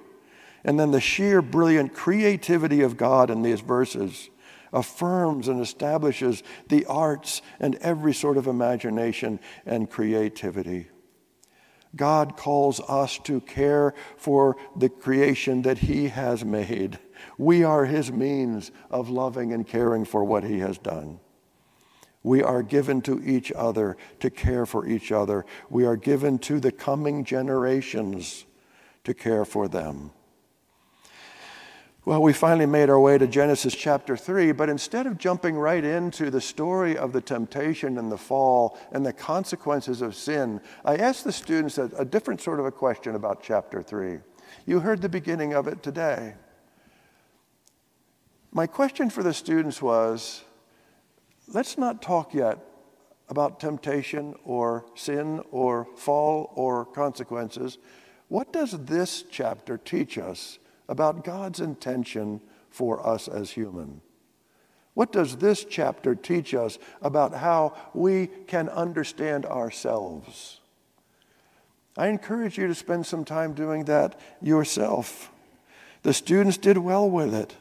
And 0.63 0.79
then 0.79 0.91
the 0.91 1.01
sheer 1.01 1.41
brilliant 1.41 1.93
creativity 1.93 2.81
of 2.81 2.97
God 2.97 3.29
in 3.29 3.41
these 3.41 3.61
verses 3.61 4.29
affirms 4.73 5.47
and 5.47 5.61
establishes 5.61 6.43
the 6.67 6.85
arts 6.85 7.41
and 7.59 7.75
every 7.75 8.13
sort 8.13 8.37
of 8.37 8.47
imagination 8.47 9.39
and 9.65 9.89
creativity. 9.89 10.89
God 11.95 12.35
calls 12.35 12.81
us 12.81 13.17
to 13.23 13.39
care 13.41 13.93
for 14.17 14.57
the 14.75 14.89
creation 14.89 15.61
that 15.61 15.79
He 15.79 16.09
has 16.09 16.43
made. 16.43 16.99
We 17.37 17.63
are 17.63 17.85
His 17.85 18.11
means 18.11 18.71
of 18.91 19.09
loving 19.09 19.53
and 19.53 19.65
caring 19.65 20.03
for 20.03 20.23
what 20.23 20.43
He 20.43 20.59
has 20.59 20.77
done. 20.77 21.21
We 22.27 22.43
are 22.43 22.61
given 22.61 23.01
to 23.03 23.23
each 23.23 23.53
other 23.53 23.95
to 24.19 24.29
care 24.29 24.65
for 24.65 24.85
each 24.85 25.13
other. 25.13 25.45
We 25.69 25.85
are 25.85 25.95
given 25.95 26.39
to 26.39 26.59
the 26.59 26.73
coming 26.73 27.23
generations 27.23 28.45
to 29.05 29.13
care 29.13 29.45
for 29.45 29.69
them. 29.69 30.11
Well, 32.03 32.21
we 32.21 32.33
finally 32.33 32.65
made 32.65 32.89
our 32.89 32.99
way 32.99 33.17
to 33.17 33.27
Genesis 33.27 33.73
chapter 33.73 34.17
3, 34.17 34.51
but 34.51 34.67
instead 34.67 35.07
of 35.07 35.17
jumping 35.17 35.55
right 35.55 35.81
into 35.81 36.29
the 36.29 36.41
story 36.41 36.97
of 36.97 37.13
the 37.13 37.21
temptation 37.21 37.97
and 37.97 38.11
the 38.11 38.17
fall 38.17 38.77
and 38.91 39.05
the 39.05 39.13
consequences 39.13 40.01
of 40.01 40.13
sin, 40.13 40.59
I 40.83 40.97
asked 40.97 41.23
the 41.23 41.31
students 41.31 41.77
a, 41.77 41.89
a, 41.97 42.03
different 42.03 42.41
sort 42.41 42.59
of 42.59 42.65
a 42.65 42.71
question 42.73 43.15
about 43.15 43.41
chapter 43.41 43.81
3. 43.81 44.19
You 44.65 44.81
heard 44.81 45.01
the 45.01 45.07
beginning 45.07 45.53
of 45.53 45.65
it 45.69 45.81
today. 45.81 46.33
My 48.51 48.67
question 48.67 49.09
for 49.09 49.23
the 49.23 49.33
students 49.33 49.81
was 49.81 50.43
let's 51.47 51.77
not 51.77 52.01
talk 52.01 52.33
yet 52.33 52.59
about 53.29 53.59
temptation 53.59 54.35
or 54.43 54.85
sin 54.95 55.41
or 55.51 55.87
fall 55.95 56.51
or 56.55 56.85
consequences. 56.85 57.77
What 58.29 58.51
does 58.51 58.71
this 58.85 59.23
chapter 59.29 59.77
teach 59.77 60.17
us 60.17 60.59
about 60.87 61.23
God's 61.23 61.59
intention 61.59 62.41
for 62.69 63.05
us 63.05 63.27
as 63.27 63.51
human? 63.51 64.01
What 64.93 65.11
does 65.11 65.37
this 65.37 65.63
chapter 65.63 66.15
teach 66.15 66.53
us 66.53 66.79
about 67.01 67.35
how 67.35 67.75
we 67.93 68.27
can 68.47 68.67
understand 68.69 69.45
ourselves? 69.45 70.59
I 71.95 72.07
encourage 72.07 72.57
you 72.57 72.67
to 72.67 72.75
spend 72.75 73.05
some 73.05 73.25
time 73.25 73.53
doing 73.53 73.85
that 73.85 74.19
yourself. 74.41 75.31
The 76.03 76.13
students 76.13 76.57
did 76.57 76.77
well 76.77 77.09
with 77.09 77.33
it. 77.33 77.55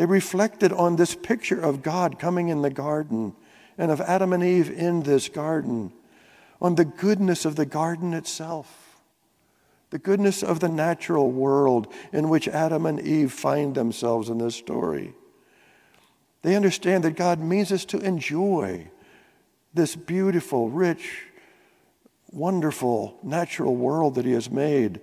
They 0.00 0.06
reflected 0.06 0.72
on 0.72 0.96
this 0.96 1.14
picture 1.14 1.60
of 1.60 1.82
God 1.82 2.18
coming 2.18 2.48
in 2.48 2.62
the 2.62 2.70
garden 2.70 3.34
and 3.76 3.90
of 3.90 4.00
Adam 4.00 4.32
and 4.32 4.42
Eve 4.42 4.70
in 4.70 5.02
this 5.02 5.28
garden, 5.28 5.92
on 6.58 6.76
the 6.76 6.86
goodness 6.86 7.44
of 7.44 7.56
the 7.56 7.66
garden 7.66 8.14
itself, 8.14 8.98
the 9.90 9.98
goodness 9.98 10.42
of 10.42 10.60
the 10.60 10.70
natural 10.70 11.30
world 11.30 11.92
in 12.14 12.30
which 12.30 12.48
Adam 12.48 12.86
and 12.86 12.98
Eve 12.98 13.30
find 13.30 13.74
themselves 13.74 14.30
in 14.30 14.38
this 14.38 14.54
story. 14.54 15.12
They 16.40 16.56
understand 16.56 17.04
that 17.04 17.14
God 17.14 17.38
means 17.38 17.70
us 17.70 17.84
to 17.84 17.98
enjoy 17.98 18.90
this 19.74 19.96
beautiful, 19.96 20.70
rich, 20.70 21.24
wonderful 22.30 23.18
natural 23.22 23.76
world 23.76 24.14
that 24.14 24.24
He 24.24 24.32
has 24.32 24.50
made, 24.50 25.02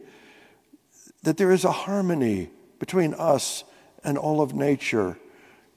that 1.22 1.38
there 1.38 1.52
is 1.52 1.66
a 1.66 1.72
harmony 1.72 2.50
between 2.80 3.14
us 3.14 3.64
and 4.08 4.18
all 4.18 4.42
of 4.42 4.56
nature, 4.56 5.20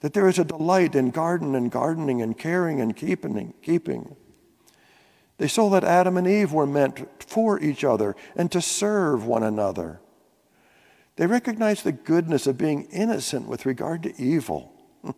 that 0.01 0.15
there 0.15 0.29
is 0.29 0.39
a 0.39 0.45
delight 0.45 0.95
in 0.95 1.11
garden 1.11 1.57
and 1.57 1.69
gardening 1.69 2.23
and 2.23 2.39
caring 2.39 2.81
and 2.81 2.97
keeping. 2.97 3.53
keeping. 3.61 4.15
They 5.39 5.49
saw 5.49 5.69
that 5.71 5.83
Adam 5.83 6.17
and 6.17 6.29
Eve 6.29 6.53
were 6.53 6.67
meant 6.67 7.25
for 7.25 7.59
each 7.59 7.83
other 7.83 8.15
and 8.37 8.51
to 8.53 8.63
serve 8.63 9.27
one 9.27 9.43
another. 9.43 10.01
They 11.17 11.27
recognized 11.27 11.83
the 11.83 11.93
goodness 11.93 12.47
of 12.47 12.57
being 12.57 12.85
innocent 12.85 13.49
with 13.49 13.67
regard 13.67 14.05
to 14.05 14.23
evil, 14.23 14.73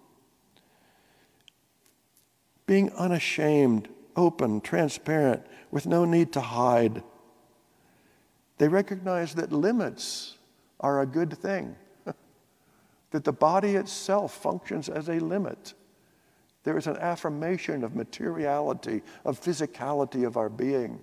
being 2.66 2.90
unashamed, 2.94 3.90
open, 4.16 4.62
transparent, 4.62 5.46
with 5.70 5.86
no 5.86 6.06
need 6.06 6.32
to 6.32 6.40
hide. 6.40 7.02
They 8.56 8.68
recognized 8.68 9.36
that 9.36 9.52
limits 9.52 10.38
are 10.80 11.02
a 11.02 11.06
good 11.06 11.36
thing 11.36 11.76
that 13.12 13.24
the 13.24 13.32
body 13.32 13.76
itself 13.76 14.34
functions 14.34 14.88
as 14.88 15.08
a 15.08 15.20
limit. 15.20 15.74
There 16.64 16.78
is 16.78 16.86
an 16.86 16.96
affirmation 16.96 17.84
of 17.84 17.94
materiality, 17.94 19.02
of 19.24 19.40
physicality 19.40 20.26
of 20.26 20.36
our 20.36 20.48
being. 20.48 21.00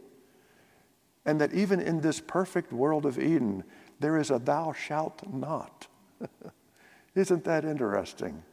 And 1.25 1.39
that 1.39 1.54
even 1.54 1.80
in 1.80 2.01
this 2.01 2.20
perfect 2.20 2.74
world 2.74 3.06
of 3.06 3.20
Eden, 3.20 3.63
there 4.00 4.18
is 4.18 4.32
a 4.32 4.39
thou 4.39 4.74
shalt 4.74 5.22
not. 5.32 5.88
Isn't 7.16 7.44
that 7.44 7.66
interesting? 7.66 8.44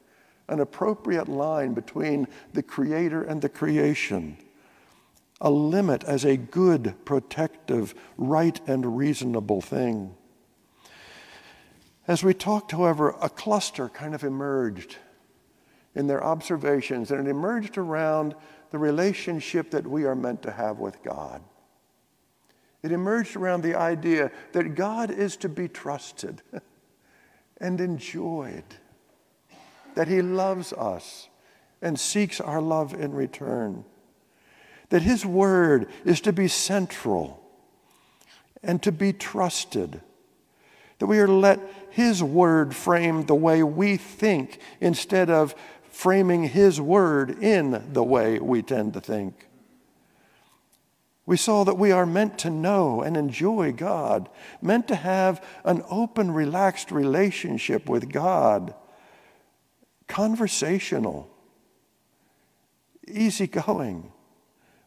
An 0.48 0.60
appropriate 0.60 1.28
line 1.28 1.74
between 1.74 2.26
the 2.52 2.62
Creator 2.62 3.22
and 3.22 3.40
the 3.40 3.48
creation. 3.48 4.36
A 5.40 5.50
limit 5.50 6.02
as 6.04 6.24
a 6.24 6.36
good, 6.36 6.94
protective, 7.04 7.94
right, 8.16 8.60
and 8.66 8.96
reasonable 8.96 9.60
thing. 9.60 10.15
As 12.08 12.22
we 12.22 12.34
talked, 12.34 12.72
however, 12.72 13.16
a 13.20 13.28
cluster 13.28 13.88
kind 13.88 14.14
of 14.14 14.22
emerged 14.22 14.96
in 15.94 16.06
their 16.06 16.22
observations, 16.22 17.10
and 17.10 17.26
it 17.26 17.30
emerged 17.30 17.78
around 17.78 18.34
the 18.70 18.78
relationship 18.78 19.70
that 19.70 19.86
we 19.86 20.04
are 20.04 20.14
meant 20.14 20.42
to 20.42 20.52
have 20.52 20.78
with 20.78 21.02
God. 21.02 21.42
It 22.82 22.92
emerged 22.92 23.34
around 23.34 23.62
the 23.62 23.74
idea 23.74 24.30
that 24.52 24.76
God 24.76 25.10
is 25.10 25.36
to 25.38 25.48
be 25.48 25.66
trusted 25.66 26.42
and 27.60 27.80
enjoyed, 27.80 28.64
that 29.94 30.06
He 30.06 30.22
loves 30.22 30.72
us 30.72 31.28
and 31.82 31.98
seeks 31.98 32.40
our 32.40 32.60
love 32.60 32.94
in 32.94 33.12
return, 33.12 33.84
that 34.90 35.02
His 35.02 35.26
Word 35.26 35.88
is 36.04 36.20
to 36.20 36.32
be 36.32 36.46
central 36.46 37.42
and 38.62 38.80
to 38.84 38.92
be 38.92 39.12
trusted 39.12 40.00
that 40.98 41.06
we 41.06 41.18
are 41.18 41.28
let 41.28 41.60
His 41.96 42.22
Word 42.22 42.76
framed 42.76 43.26
the 43.26 43.34
way 43.34 43.62
we 43.62 43.96
think 43.96 44.60
instead 44.82 45.30
of 45.30 45.54
framing 45.88 46.42
His 46.42 46.78
Word 46.78 47.42
in 47.42 47.90
the 47.94 48.04
way 48.04 48.38
we 48.38 48.60
tend 48.60 48.92
to 48.92 49.00
think. 49.00 49.48
We 51.24 51.38
saw 51.38 51.64
that 51.64 51.78
we 51.78 51.92
are 51.92 52.04
meant 52.04 52.36
to 52.40 52.50
know 52.50 53.00
and 53.00 53.16
enjoy 53.16 53.72
God, 53.72 54.28
meant 54.60 54.88
to 54.88 54.94
have 54.94 55.42
an 55.64 55.82
open, 55.88 56.32
relaxed 56.32 56.92
relationship 56.92 57.88
with 57.88 58.12
God, 58.12 58.74
conversational, 60.06 61.30
easygoing, 63.08 64.12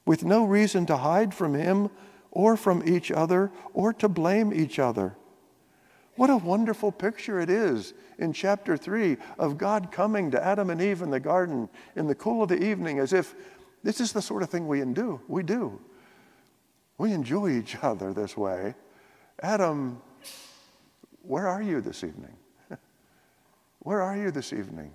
with 0.05 0.23
no 0.23 0.45
reason 0.45 0.85
to 0.85 0.97
hide 0.97 1.33
from 1.33 1.55
Him 1.55 1.89
or 2.29 2.55
from 2.55 2.87
each 2.87 3.09
other 3.09 3.51
or 3.73 3.93
to 3.93 4.07
blame 4.07 4.53
each 4.53 4.77
other. 4.77 5.15
What 6.19 6.29
a 6.29 6.35
wonderful 6.35 6.91
picture 6.91 7.39
it 7.39 7.49
is 7.49 7.93
in 8.17 8.33
chapter 8.33 8.75
3 8.75 9.15
of 9.37 9.57
God 9.57 9.89
coming 9.89 10.31
to 10.31 10.45
Adam 10.45 10.69
and 10.69 10.81
Eve 10.81 11.01
in 11.01 11.11
the 11.11 11.19
garden 11.21 11.69
in 11.95 12.07
the 12.07 12.13
cool 12.15 12.43
of 12.43 12.49
the 12.49 12.61
evening 12.61 12.99
as 12.99 13.13
if 13.13 13.35
this 13.83 14.01
is 14.01 14.11
the 14.11 14.21
sort 14.21 14.43
of 14.43 14.49
thing 14.49 14.67
we 14.67 14.83
do. 14.83 15.21
We 15.29 15.43
do. 15.43 15.79
We 16.97 17.13
enjoy 17.13 17.51
each 17.51 17.77
other 17.81 18.11
this 18.11 18.35
way. 18.35 18.75
Adam, 19.41 20.01
where 21.21 21.47
are 21.47 21.61
you 21.61 21.79
this 21.79 22.03
evening? 22.03 22.35
where 23.79 24.01
are 24.01 24.17
you 24.17 24.29
this 24.29 24.51
evening? 24.51 24.91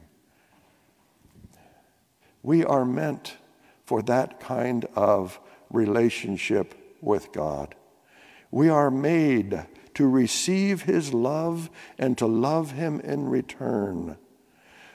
We 2.43 2.66
are 2.66 2.85
meant 2.85 3.38
for 3.87 4.02
that 4.02 4.40
kind 4.40 4.85
of 4.95 5.40
relationship 5.71 6.75
with 7.00 7.33
God. 7.33 7.75
We 8.50 8.69
are 8.69 8.90
made 8.90 9.64
to 9.95 10.09
receive 10.09 10.83
his 10.83 11.15
love 11.15 11.71
and 11.99 12.19
to 12.19 12.27
love 12.27 12.73
him 12.73 13.01
in 13.01 13.29
return. 13.29 14.17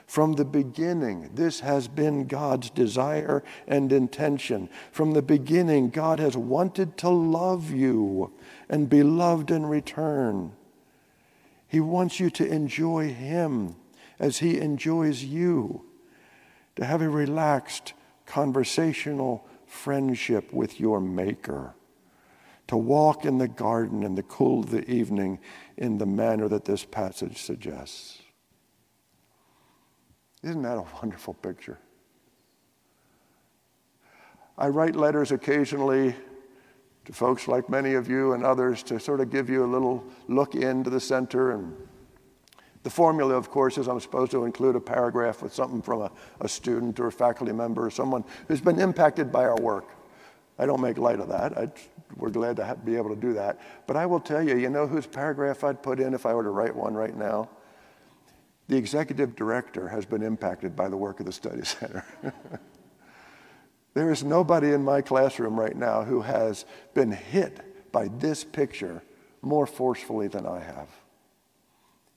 From 0.06 0.32
the 0.32 0.44
beginning, 0.44 1.30
this 1.34 1.60
has 1.60 1.86
been 1.86 2.26
God's 2.26 2.70
desire 2.70 3.44
and 3.68 3.92
intention. 3.92 4.68
From 4.90 5.12
the 5.12 5.22
beginning, 5.22 5.90
God 5.90 6.18
has 6.18 6.36
wanted 6.36 6.96
to 6.98 7.08
love 7.08 7.70
you 7.70 8.32
and 8.68 8.90
be 8.90 9.04
loved 9.04 9.50
in 9.52 9.66
return. 9.66 10.52
He 11.68 11.78
wants 11.78 12.18
you 12.18 12.28
to 12.30 12.46
enjoy 12.46 13.12
Him 13.12 13.76
as 14.18 14.38
He 14.38 14.58
enjoys 14.58 15.22
you, 15.22 15.84
to 16.74 16.84
have 16.84 17.02
a 17.02 17.08
relaxed, 17.08 17.92
conversational 18.26 19.46
friendship 19.64 20.52
with 20.52 20.80
your 20.80 21.00
Maker 21.00 21.74
to 22.70 22.76
walk 22.76 23.24
in 23.24 23.36
the 23.36 23.48
garden 23.48 24.04
in 24.04 24.14
the 24.14 24.22
cool 24.22 24.60
of 24.60 24.70
the 24.70 24.88
evening 24.88 25.40
in 25.76 25.98
the 25.98 26.06
manner 26.06 26.46
that 26.46 26.64
this 26.64 26.84
passage 26.84 27.42
suggests. 27.42 28.22
Isn't 30.44 30.62
that 30.62 30.78
a 30.78 30.84
wonderful 31.02 31.34
picture? 31.34 31.80
I 34.56 34.68
write 34.68 34.94
letters 34.94 35.32
occasionally 35.32 36.14
to 37.06 37.12
folks 37.12 37.48
like 37.48 37.68
many 37.68 37.94
of 37.94 38.08
you 38.08 38.34
and 38.34 38.44
others 38.44 38.84
to 38.84 39.00
sort 39.00 39.20
of 39.20 39.32
give 39.32 39.50
you 39.50 39.64
a 39.64 39.66
little 39.66 40.04
look 40.28 40.54
into 40.54 40.90
the 40.90 41.00
center. 41.00 41.50
And 41.50 41.74
the 42.84 42.90
formula, 42.90 43.34
of 43.34 43.50
course, 43.50 43.78
is 43.78 43.88
I'm 43.88 43.98
supposed 43.98 44.30
to 44.30 44.44
include 44.44 44.76
a 44.76 44.80
paragraph 44.80 45.42
with 45.42 45.52
something 45.52 45.82
from 45.82 46.02
a, 46.02 46.12
a 46.40 46.48
student 46.48 47.00
or 47.00 47.08
a 47.08 47.12
faculty 47.12 47.52
member 47.52 47.84
or 47.84 47.90
someone 47.90 48.22
who's 48.46 48.60
been 48.60 48.78
impacted 48.78 49.32
by 49.32 49.42
our 49.42 49.60
work. 49.60 49.88
I 50.56 50.66
don't 50.66 50.80
make 50.80 50.98
light 50.98 51.18
of 51.18 51.28
that. 51.30 51.58
I, 51.58 51.68
we're 52.16 52.30
glad 52.30 52.56
to 52.56 52.64
have, 52.64 52.84
be 52.84 52.96
able 52.96 53.10
to 53.10 53.20
do 53.20 53.32
that. 53.34 53.60
But 53.86 53.96
I 53.96 54.06
will 54.06 54.20
tell 54.20 54.42
you, 54.42 54.56
you 54.56 54.70
know 54.70 54.86
whose 54.86 55.06
paragraph 55.06 55.64
I'd 55.64 55.82
put 55.82 56.00
in 56.00 56.14
if 56.14 56.26
I 56.26 56.34
were 56.34 56.42
to 56.42 56.50
write 56.50 56.74
one 56.74 56.94
right 56.94 57.16
now? 57.16 57.48
The 58.68 58.76
executive 58.76 59.34
director 59.34 59.88
has 59.88 60.06
been 60.06 60.22
impacted 60.22 60.76
by 60.76 60.88
the 60.88 60.96
work 60.96 61.20
of 61.20 61.26
the 61.26 61.32
Study 61.32 61.64
Center. 61.64 62.04
there 63.94 64.12
is 64.12 64.22
nobody 64.22 64.72
in 64.72 64.84
my 64.84 65.02
classroom 65.02 65.58
right 65.58 65.76
now 65.76 66.04
who 66.04 66.20
has 66.20 66.64
been 66.94 67.10
hit 67.10 67.92
by 67.92 68.08
this 68.18 68.44
picture 68.44 69.02
more 69.42 69.66
forcefully 69.66 70.28
than 70.28 70.46
I 70.46 70.60
have. 70.60 70.88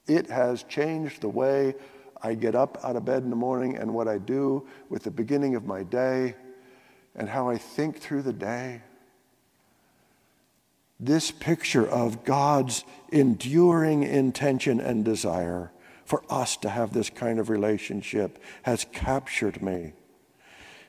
It 0.08 0.30
has 0.30 0.64
changed 0.64 1.22
the 1.22 1.30
way 1.30 1.76
I 2.22 2.36
get 2.36 2.56
up 2.56 2.78
out 2.84 2.96
of 2.96 3.06
bed 3.06 3.24
in 3.24 3.30
the 3.30 3.36
morning 3.36 3.78
and 3.78 3.94
what 3.94 4.08
I 4.08 4.18
do 4.18 4.68
with 4.90 5.04
the 5.04 5.12
beginning 5.12 5.56
of 5.56 5.66
my 5.66 5.84
day 5.84 6.36
and 7.16 7.28
how 7.28 7.50
I 7.50 7.58
think 7.58 8.00
through 8.00 8.24
the 8.24 8.34
day. 8.34 8.82
This 11.06 11.32
picture 11.32 11.86
of 11.86 12.24
God's 12.24 12.86
enduring 13.12 14.04
intention 14.04 14.80
and 14.80 15.04
desire 15.04 15.70
for 16.06 16.24
us 16.30 16.56
to 16.58 16.70
have 16.70 16.94
this 16.94 17.10
kind 17.10 17.40
of 17.40 17.50
relationship 17.50 18.40
has 18.62 18.86
captured 18.94 19.62
me. 19.62 19.92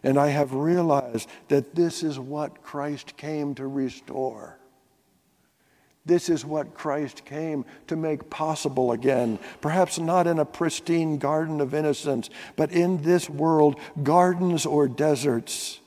And 0.04 0.16
I 0.16 0.28
have 0.28 0.54
realized 0.54 1.28
that 1.49 1.75
this 1.75 2.04
is 2.04 2.16
what 2.16 2.62
Christ 2.62 3.16
came 3.16 3.56
to 3.56 3.66
restore. 3.66 4.56
This 6.06 6.28
is 6.28 6.44
what 6.44 6.75
Christ 6.75 7.25
came 7.25 7.64
to 7.88 7.97
make 7.97 8.30
possible 8.30 8.92
again. 8.92 9.40
Perhaps 9.61 9.99
not 9.99 10.28
in 10.28 10.38
a 10.38 10.44
pristine 10.44 11.18
garden 11.18 11.61
of 11.61 11.75
innocence, 11.75 12.30
but 12.54 12.71
in 12.71 13.02
this 13.02 13.28
world, 13.28 13.80
gardens 14.04 14.64
or 14.64 14.87
deserts 14.87 15.80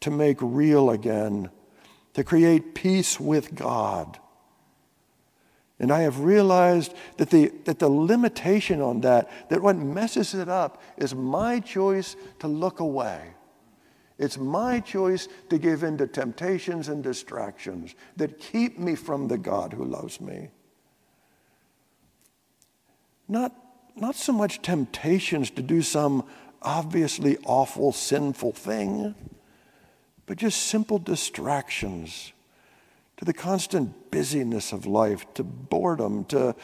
to 0.00 0.10
make 0.10 0.36
real 0.42 0.90
again, 0.90 1.48
to 2.14 2.24
create 2.24 2.74
peace 2.74 3.18
with 3.20 3.54
God 3.54 4.18
and 5.80 5.90
I 5.90 6.02
have 6.02 6.20
realized 6.20 6.92
that 7.16 7.30
the, 7.30 7.50
that 7.64 7.78
the 7.78 7.88
limitation 7.88 8.82
on 8.82 9.00
that, 9.00 9.30
that 9.48 9.62
what 9.62 9.76
messes 9.76 10.34
it 10.34 10.48
up 10.48 10.82
is 10.98 11.14
my 11.14 11.58
choice 11.58 12.16
to 12.40 12.48
look 12.48 12.80
away. 12.80 13.22
It's 14.18 14.36
my 14.36 14.80
choice 14.80 15.26
to 15.48 15.56
give 15.56 15.82
in 15.82 15.96
to 15.96 16.06
temptations 16.06 16.88
and 16.88 17.02
distractions 17.02 17.94
that 18.18 18.38
keep 18.38 18.78
me 18.78 18.94
from 18.94 19.28
the 19.28 19.38
God 19.38 19.72
who 19.72 19.86
loves 19.86 20.20
me. 20.20 20.50
Not, 23.26 23.54
not 23.96 24.16
so 24.16 24.34
much 24.34 24.60
temptations 24.60 25.48
to 25.52 25.62
do 25.62 25.80
some 25.80 26.24
obviously 26.60 27.38
awful, 27.46 27.92
sinful 27.92 28.52
thing, 28.52 29.14
but 30.30 30.38
just 30.38 30.68
simple 30.68 31.00
distractions 31.00 32.32
to 33.16 33.24
the 33.24 33.32
constant 33.32 34.12
busyness 34.12 34.70
of 34.70 34.86
life, 34.86 35.26
to 35.34 35.42
boredom, 35.42 36.24
to 36.26 36.54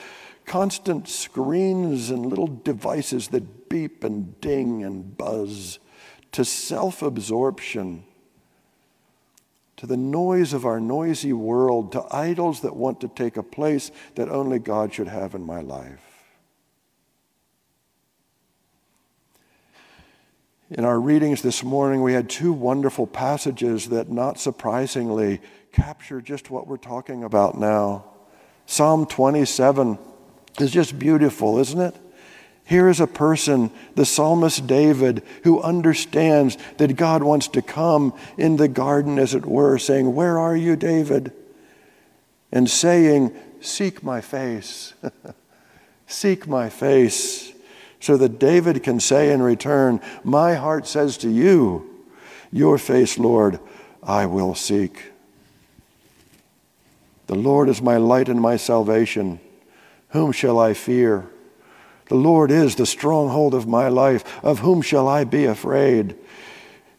constant 0.45 1.09
screens 1.09 2.11
and 2.11 2.25
little 2.25 2.47
devices 2.47 3.27
that 3.27 3.69
beep 3.69 4.05
and 4.05 4.41
ding 4.41 4.85
and 4.85 5.19
buzz, 5.19 5.81
to 6.31 6.45
self 6.45 7.03
absorption, 7.03 8.05
to 9.79 9.85
the 9.85 9.97
noise 9.97 10.53
of 10.53 10.65
our 10.65 10.79
noisy 10.79 11.33
world, 11.33 11.91
to 11.91 12.05
idols 12.15 12.61
that 12.61 12.77
want 12.77 13.01
to 13.01 13.09
take 13.09 13.37
a 13.37 13.43
place 13.43 13.91
that 14.15 14.29
only 14.29 14.61
God 14.61 14.95
should 14.95 15.09
have 15.09 15.35
in 15.35 15.43
my 15.43 15.61
life. 15.61 16.16
In 20.69 20.85
our 20.85 20.99
readings 20.99 21.43
this 21.43 21.63
morning, 21.63 22.03
we 22.03 22.13
had 22.13 22.29
two 22.29 22.53
wonderful 22.53 23.07
passages 23.07 23.91
that, 23.91 24.11
not 24.11 24.41
surprisingly, 24.41 25.41
capture 25.71 26.21
just 26.21 26.51
what 26.51 26.67
we're 26.67 26.77
talking 26.77 27.23
about 27.23 27.57
now. 27.57 28.05
Psalm 28.67 29.07
27 29.07 29.97
is 30.59 30.73
just 30.73 30.99
beautiful, 30.99 31.59
isn't 31.59 31.81
it? 31.81 31.95
Here 32.65 32.89
is 32.89 32.99
a 32.99 33.07
person, 33.07 33.71
the 33.95 34.05
psalmist 34.05 34.67
David, 34.67 35.23
who 35.45 35.63
understands 35.63 36.59
that 36.79 36.97
God 36.97 37.23
wants 37.23 37.47
to 37.49 37.63
come 37.63 38.13
in 38.37 38.57
the 38.57 38.67
garden, 38.67 39.21
as 39.21 39.37
it 39.37 39.47
were, 39.47 39.79
saying, 39.79 40.17
Where 40.17 40.37
are 40.37 40.57
you, 40.57 40.75
David? 40.75 41.33
And 42.51 42.69
saying, 42.69 43.33
Seek 43.61 44.03
my 44.03 44.21
face. 44.21 44.95
Seek 46.09 46.49
my 46.49 46.69
face. 46.69 47.53
So 48.07 48.17
that 48.19 48.39
David 48.39 48.85
can 48.85 49.01
say 49.01 49.33
in 49.33 49.43
return, 49.43 50.01
My 50.23 50.55
heart 50.55 50.87
says 50.87 51.17
to 51.17 51.29
you, 51.29 52.05
Your 52.53 52.79
face, 52.79 53.19
Lord, 53.19 53.59
I 54.01 54.27
will 54.27 54.55
seek. 54.55 55.11
The 57.27 57.35
Lord 57.35 57.69
is 57.69 57.83
my 57.83 57.97
light 57.97 58.29
and 58.29 58.41
my 58.41 58.59
salvation. 58.59 59.41
Whom 60.11 60.31
shall 60.31 60.57
I 60.57 60.73
fear? 60.73 61.29
The 62.09 62.15
Lord 62.15 62.53
is 62.53 62.77
the 62.77 62.87
stronghold 62.87 63.55
of 63.55 63.67
my 63.67 63.89
life. 63.89 64.23
Of 64.45 64.61
whom 64.61 64.83
shall 64.83 65.09
I 65.09 65.25
be 65.25 65.45
afraid? 65.45 66.15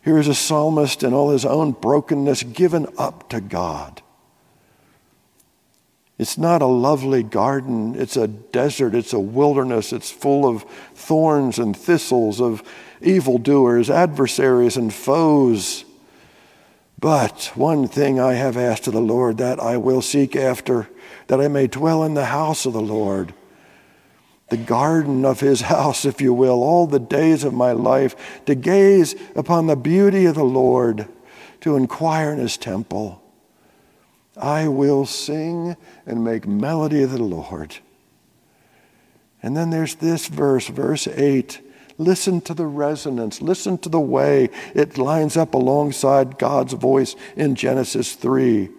Here 0.03 0.17
is 0.17 0.27
a 0.27 0.35
psalmist 0.35 1.03
in 1.03 1.13
all 1.13 1.29
his 1.29 1.45
own 1.45 1.71
brokenness 1.71 2.43
given 2.43 2.85
up 2.97 3.29
to 3.29 3.39
God. 3.39 4.01
It's 6.17 6.37
not 6.37 6.63
a 6.63 6.67
lovely 6.67 7.21
garden, 7.21 7.95
it's 7.95 8.17
a 8.17 8.27
desert, 8.27 8.95
it's 8.95 9.13
a 9.13 9.19
wilderness, 9.19 9.93
it's 9.93 10.09
full 10.09 10.47
of 10.47 10.63
thorns 10.95 11.59
and 11.59 11.77
thistles, 11.77 12.41
of 12.41 12.63
evildoers, 13.01 13.91
adversaries, 13.91 14.77
and 14.77 14.91
foes. 14.91 15.85
But 16.99 17.51
one 17.53 17.87
thing 17.87 18.19
I 18.19 18.33
have 18.33 18.57
asked 18.57 18.87
of 18.87 18.93
the 18.93 18.99
Lord, 18.99 19.37
that 19.37 19.59
I 19.59 19.77
will 19.77 20.01
seek 20.01 20.35
after, 20.35 20.89
that 21.27 21.39
I 21.39 21.47
may 21.47 21.67
dwell 21.67 22.03
in 22.03 22.15
the 22.15 22.25
house 22.25 22.65
of 22.65 22.73
the 22.73 22.81
Lord, 22.81 23.35
the 24.49 24.57
garden 24.57 25.23
of 25.23 25.39
his 25.39 25.61
house, 25.73 26.03
if 26.03 26.19
you 26.19 26.33
will, 26.33 26.63
all 26.63 26.87
the 26.87 26.99
days 26.99 27.43
of 27.43 27.53
my 27.53 27.73
life, 27.73 28.43
to 28.47 28.55
gaze 28.55 29.13
upon 29.35 29.67
the 29.67 29.75
beauty 29.75 30.25
of 30.25 30.33
the 30.33 30.43
Lord, 30.43 31.07
to 31.61 31.75
inquire 31.75 32.31
in 32.31 32.39
his 32.39 32.57
temple. 32.57 33.21
I 34.39 34.67
will 34.67 35.05
sing 35.05 35.75
and 36.05 36.23
make 36.23 36.47
melody 36.47 37.03
of 37.03 37.11
the 37.11 37.23
Lord. 37.23 37.77
And 39.41 39.55
then 39.55 39.69
there's 39.69 39.95
this 39.95 40.27
verse, 40.27 40.67
verse 40.67 41.07
8. 41.07 41.61
Listen 41.97 42.41
to 42.41 42.53
the 42.53 42.65
resonance. 42.65 43.41
Listen 43.41 43.77
to 43.79 43.89
the 43.89 43.99
way 43.99 44.49
it 44.75 44.97
lines 44.97 45.35
up 45.35 45.53
alongside 45.53 46.37
God's 46.37 46.73
voice 46.73 47.15
in 47.35 47.55
Genesis 47.55 48.13
3. 48.13 48.69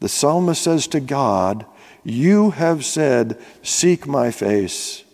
The 0.00 0.08
psalmist 0.08 0.62
says 0.62 0.86
to 0.88 1.00
God, 1.00 1.66
You 2.04 2.50
have 2.50 2.84
said, 2.84 3.38
Seek 3.62 4.06
my 4.06 4.30
face. 4.30 5.04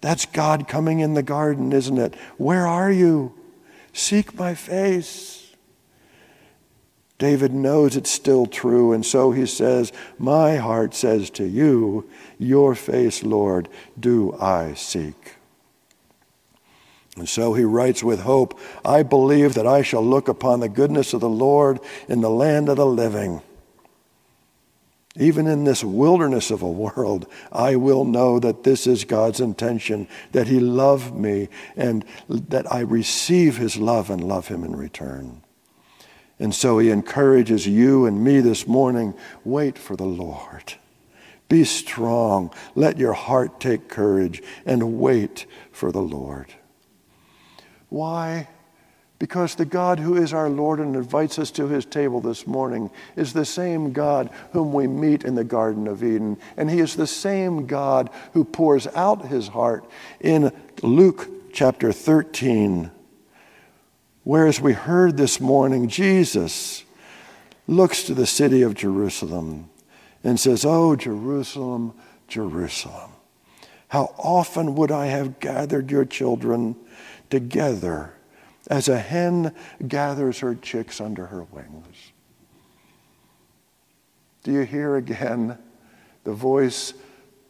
That's 0.00 0.26
God 0.26 0.68
coming 0.68 1.00
in 1.00 1.14
the 1.14 1.22
garden, 1.22 1.72
isn't 1.72 1.98
it? 1.98 2.14
Where 2.36 2.66
are 2.66 2.92
you? 2.92 3.32
Seek 3.94 4.34
my 4.34 4.54
face. 4.54 5.43
David 7.24 7.54
knows 7.54 7.96
it's 7.96 8.10
still 8.10 8.44
true, 8.44 8.92
and 8.92 9.04
so 9.04 9.32
he 9.32 9.46
says, 9.46 9.94
My 10.18 10.56
heart 10.56 10.92
says 10.92 11.30
to 11.30 11.46
you, 11.46 12.06
Your 12.38 12.74
face, 12.74 13.22
Lord, 13.22 13.70
do 13.98 14.36
I 14.38 14.74
seek. 14.74 15.36
And 17.16 17.26
so 17.26 17.54
he 17.54 17.64
writes 17.64 18.04
with 18.04 18.20
hope 18.20 18.60
I 18.84 19.02
believe 19.04 19.54
that 19.54 19.66
I 19.66 19.80
shall 19.80 20.04
look 20.04 20.28
upon 20.28 20.60
the 20.60 20.68
goodness 20.68 21.14
of 21.14 21.22
the 21.22 21.28
Lord 21.30 21.80
in 22.10 22.20
the 22.20 22.28
land 22.28 22.68
of 22.68 22.76
the 22.76 22.84
living. 22.84 23.40
Even 25.16 25.46
in 25.46 25.64
this 25.64 25.82
wilderness 25.82 26.50
of 26.50 26.60
a 26.60 26.70
world, 26.70 27.26
I 27.50 27.76
will 27.76 28.04
know 28.04 28.38
that 28.38 28.64
this 28.64 28.86
is 28.86 29.04
God's 29.04 29.40
intention, 29.40 30.08
that 30.32 30.48
He 30.48 30.60
loved 30.60 31.14
me, 31.14 31.48
and 31.74 32.04
that 32.28 32.70
I 32.70 32.80
receive 32.80 33.56
His 33.56 33.78
love 33.78 34.10
and 34.10 34.22
love 34.22 34.48
Him 34.48 34.62
in 34.62 34.76
return. 34.76 35.40
And 36.38 36.54
so 36.54 36.78
He 36.78 36.90
encourages 36.90 37.66
you 37.66 38.06
and 38.06 38.22
me 38.22 38.40
this 38.40 38.66
morning 38.66 39.14
wait 39.44 39.78
for 39.78 39.96
the 39.96 40.04
Lord. 40.04 40.74
Be 41.48 41.64
strong. 41.64 42.52
Let 42.74 42.98
your 42.98 43.12
heart 43.12 43.60
take 43.60 43.88
courage 43.88 44.42
and 44.64 44.98
wait 44.98 45.46
for 45.72 45.92
the 45.92 46.02
Lord. 46.02 46.52
Why? 47.88 48.48
Because 49.18 49.54
the 49.54 49.64
God 49.64 50.00
who 50.00 50.16
is 50.16 50.32
our 50.32 50.48
Lord 50.48 50.80
and 50.80 50.96
invites 50.96 51.38
us 51.38 51.50
to 51.52 51.68
his 51.68 51.84
table 51.84 52.20
this 52.20 52.46
morning 52.46 52.90
is 53.14 53.32
the 53.32 53.44
same 53.44 53.92
God 53.92 54.30
whom 54.52 54.72
we 54.72 54.86
meet 54.86 55.24
in 55.24 55.34
the 55.34 55.44
Garden 55.44 55.86
of 55.86 56.02
Eden. 56.02 56.38
And 56.56 56.68
he 56.68 56.80
is 56.80 56.96
the 56.96 57.06
same 57.06 57.66
God 57.66 58.10
who 58.32 58.44
pours 58.44 58.86
out 58.88 59.26
his 59.26 59.48
heart 59.48 59.84
in 60.20 60.52
Luke 60.82 61.28
chapter 61.52 61.92
13. 61.92 62.90
Whereas 64.24 64.58
we 64.58 64.72
heard 64.72 65.18
this 65.18 65.38
morning, 65.38 65.88
Jesus 65.88 66.84
looks 67.66 68.02
to 68.04 68.14
the 68.14 68.26
city 68.26 68.62
of 68.62 68.74
Jerusalem 68.74 69.68
and 70.24 70.40
says, 70.40 70.64
Oh, 70.64 70.96
Jerusalem, 70.96 71.92
Jerusalem, 72.26 73.10
how 73.88 74.14
often 74.18 74.74
would 74.76 74.90
I 74.90 75.06
have 75.06 75.40
gathered 75.40 75.90
your 75.90 76.06
children 76.06 76.74
together 77.28 78.14
as 78.68 78.88
a 78.88 78.98
hen 78.98 79.54
gathers 79.86 80.38
her 80.38 80.54
chicks 80.54 81.02
under 81.02 81.26
her 81.26 81.44
wings? 81.44 82.12
Do 84.42 84.52
you 84.52 84.62
hear 84.62 84.96
again 84.96 85.58
the 86.24 86.32
voice 86.32 86.94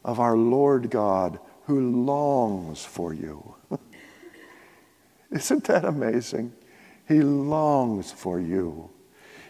of 0.05 0.19
our 0.19 0.37
Lord 0.37 0.91
God 0.91 1.39
who 1.67 2.05
longs 2.05 2.85
for 2.85 3.15
you? 3.15 3.55
Isn't 5.31 5.65
that 5.65 5.85
amazing? 5.85 6.53
He 7.07 7.21
longs 7.21 8.13
for 8.13 8.41
you. 8.41 8.91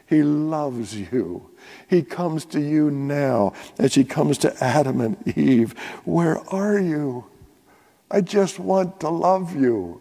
He 0.06 0.22
loves 0.22 0.94
you. 0.96 1.50
He 1.88 2.02
comes 2.02 2.44
to 2.46 2.60
you 2.60 2.90
now 2.90 3.52
as 3.78 3.94
he 3.94 4.04
comes 4.04 4.38
to 4.38 4.62
Adam 4.62 5.00
and 5.00 5.36
Eve. 5.36 5.78
Where 6.04 6.38
are 6.52 6.78
you? 6.78 7.26
I 8.10 8.20
just 8.20 8.58
want 8.58 9.00
to 9.00 9.08
love 9.08 9.56
you. 9.56 10.00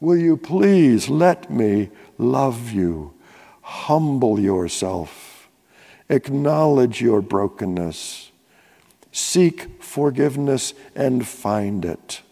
Will 0.00 0.18
you 0.18 0.36
please 0.36 1.08
let 1.08 1.50
me 1.50 1.90
love 2.18 2.72
you? 2.72 3.14
Humble 3.62 4.38
yourself. 4.38 5.48
Acknowledge 6.08 7.00
your 7.00 7.22
brokenness. 7.22 8.30
Seek 9.12 9.82
forgiveness 9.82 10.74
and 10.94 11.26
find 11.26 11.84
it. 11.84 12.22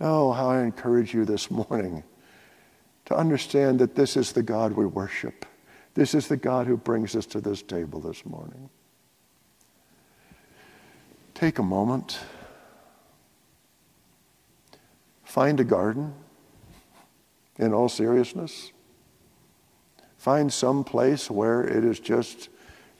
Oh, 0.00 0.32
how 0.32 0.50
I 0.50 0.62
encourage 0.62 1.14
you 1.14 1.24
this 1.24 1.50
morning 1.50 2.02
to 3.12 3.18
understand 3.18 3.78
that 3.78 3.94
this 3.94 4.16
is 4.16 4.32
the 4.32 4.42
God 4.42 4.72
we 4.72 4.86
worship. 4.86 5.44
This 5.94 6.14
is 6.14 6.28
the 6.28 6.36
God 6.36 6.66
who 6.66 6.76
brings 6.76 7.14
us 7.14 7.26
to 7.26 7.40
this 7.40 7.62
table 7.62 8.00
this 8.00 8.24
morning. 8.24 8.70
Take 11.34 11.58
a 11.58 11.62
moment. 11.62 12.18
Find 15.24 15.60
a 15.60 15.64
garden 15.64 16.14
in 17.58 17.74
all 17.74 17.88
seriousness. 17.88 18.72
Find 20.16 20.52
some 20.52 20.84
place 20.84 21.30
where 21.30 21.62
it 21.62 21.84
is 21.84 22.00
just 22.00 22.48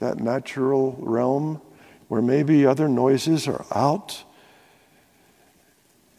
that 0.01 0.18
natural 0.20 0.96
realm 0.98 1.61
where 2.09 2.20
maybe 2.20 2.66
other 2.66 2.88
noises 2.88 3.48
are 3.48 3.64
out 3.75 4.25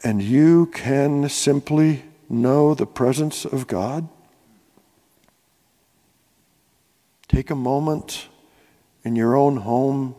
and 0.02 0.20
you 0.22 0.66
can 0.66 1.28
simply 1.28 2.02
know 2.28 2.74
the 2.74 2.86
presence 2.86 3.44
of 3.44 3.66
God? 3.66 4.08
Take 7.28 7.50
a 7.50 7.54
moment 7.54 8.28
in 9.04 9.16
your 9.16 9.36
own 9.36 9.58
home, 9.58 10.14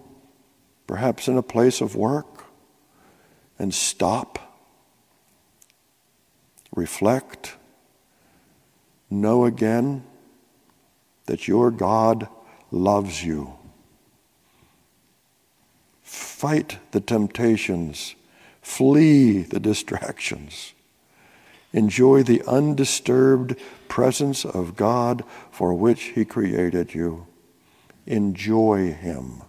perhaps 0.87 1.27
in 1.27 1.37
a 1.37 1.43
place 1.43 1.81
of 1.81 1.95
work, 1.95 2.45
and 3.57 3.73
stop, 3.73 4.59
reflect, 6.75 7.55
know 9.09 9.45
again 9.45 10.03
that 11.25 11.47
your 11.47 11.71
God 11.71 12.27
loves 12.69 13.23
you. 13.23 13.55
Fight 16.01 16.77
the 16.91 17.01
temptations, 17.01 18.15
flee 18.61 19.41
the 19.41 19.59
distractions. 19.71 20.74
Enjoy 21.75 22.23
the 22.23 22.41
undisturbed 22.47 23.57
presence 23.89 24.45
of 24.45 24.77
God 24.77 25.25
for 25.51 25.73
which 25.73 26.03
He 26.03 26.23
created 26.23 26.93
you. 26.93 27.27
Enjoy 28.05 28.93
Him. 28.93 29.41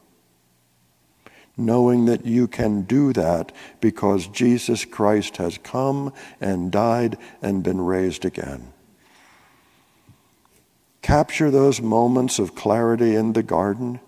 Knowing 1.56 2.06
that 2.06 2.26
you 2.26 2.48
can 2.48 2.82
do 2.82 3.12
that 3.12 3.52
because 3.80 4.26
Jesus 4.26 4.84
Christ 4.84 5.36
has 5.36 5.56
come 5.58 6.12
and 6.40 6.72
died 6.72 7.16
and 7.40 7.62
been 7.62 7.80
raised 7.80 8.24
again. 8.24 8.72
Capture 11.02 11.52
those 11.52 11.80
moments 11.80 12.40
of 12.40 12.56
clarity 12.56 13.14
in 13.14 13.34
the 13.34 13.44
garden 13.44 14.00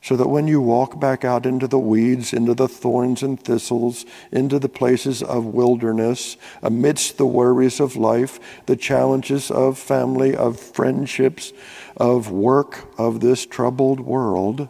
so 0.00 0.16
that 0.16 0.28
when 0.28 0.46
you 0.46 0.60
walk 0.60 1.00
back 1.00 1.24
out 1.24 1.44
into 1.44 1.66
the 1.66 1.78
weeds, 1.78 2.32
into 2.32 2.54
the 2.54 2.68
thorns 2.68 3.22
and 3.22 3.42
thistles, 3.42 4.06
into 4.30 4.58
the 4.58 4.68
places 4.68 5.22
of 5.22 5.44
wilderness, 5.46 6.36
amidst 6.62 7.18
the 7.18 7.26
worries 7.26 7.80
of 7.80 7.96
life, 7.96 8.38
the 8.66 8.76
challenges 8.76 9.50
of 9.50 9.76
family, 9.78 10.34
of 10.36 10.58
friendships, 10.58 11.52
of 11.96 12.30
work, 12.30 12.88
of 12.96 13.20
this 13.20 13.44
troubled 13.44 14.00
world, 14.00 14.68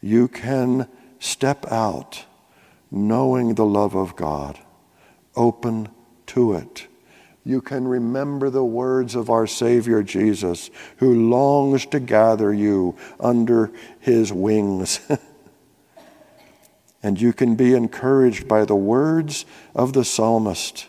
you 0.00 0.26
can 0.28 0.88
step 1.20 1.70
out 1.70 2.24
knowing 2.90 3.54
the 3.54 3.64
love 3.64 3.94
of 3.94 4.16
God, 4.16 4.58
open 5.36 5.88
to 6.26 6.54
it 6.54 6.88
you 7.44 7.60
can 7.60 7.86
remember 7.86 8.48
the 8.48 8.64
words 8.64 9.14
of 9.14 9.28
our 9.28 9.46
Savior 9.46 10.02
Jesus, 10.02 10.70
who 10.96 11.28
longs 11.28 11.84
to 11.86 12.00
gather 12.00 12.52
you 12.52 12.96
under 13.20 13.70
his 14.00 14.32
wings. 14.32 15.00
and 17.02 17.20
you 17.20 17.34
can 17.34 17.54
be 17.54 17.74
encouraged 17.74 18.48
by 18.48 18.64
the 18.64 18.74
words 18.74 19.44
of 19.74 19.92
the 19.92 20.04
psalmist 20.04 20.86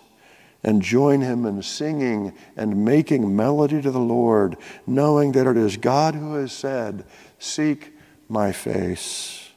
and 0.63 0.81
join 0.81 1.21
him 1.21 1.45
in 1.45 1.61
singing 1.61 2.33
and 2.55 2.85
making 2.85 3.35
melody 3.35 3.81
to 3.81 3.91
the 3.91 3.99
Lord, 3.99 4.55
knowing 4.87 5.33
that 5.33 5.45
it 5.45 5.57
is 5.57 5.75
God 5.75 6.15
who 6.15 6.35
has 6.35 6.53
said, 6.53 7.05
Seek 7.37 7.93
my 8.29 8.53
face. 8.53 9.49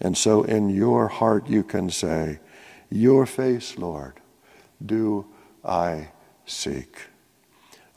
And 0.00 0.16
so 0.16 0.42
in 0.42 0.70
your 0.70 1.08
heart 1.08 1.46
you 1.46 1.62
can 1.62 1.90
say, 1.90 2.40
Your 2.90 3.26
face, 3.26 3.76
Lord, 3.76 4.14
do 4.84 5.26
I 5.66 6.08
seek. 6.46 7.00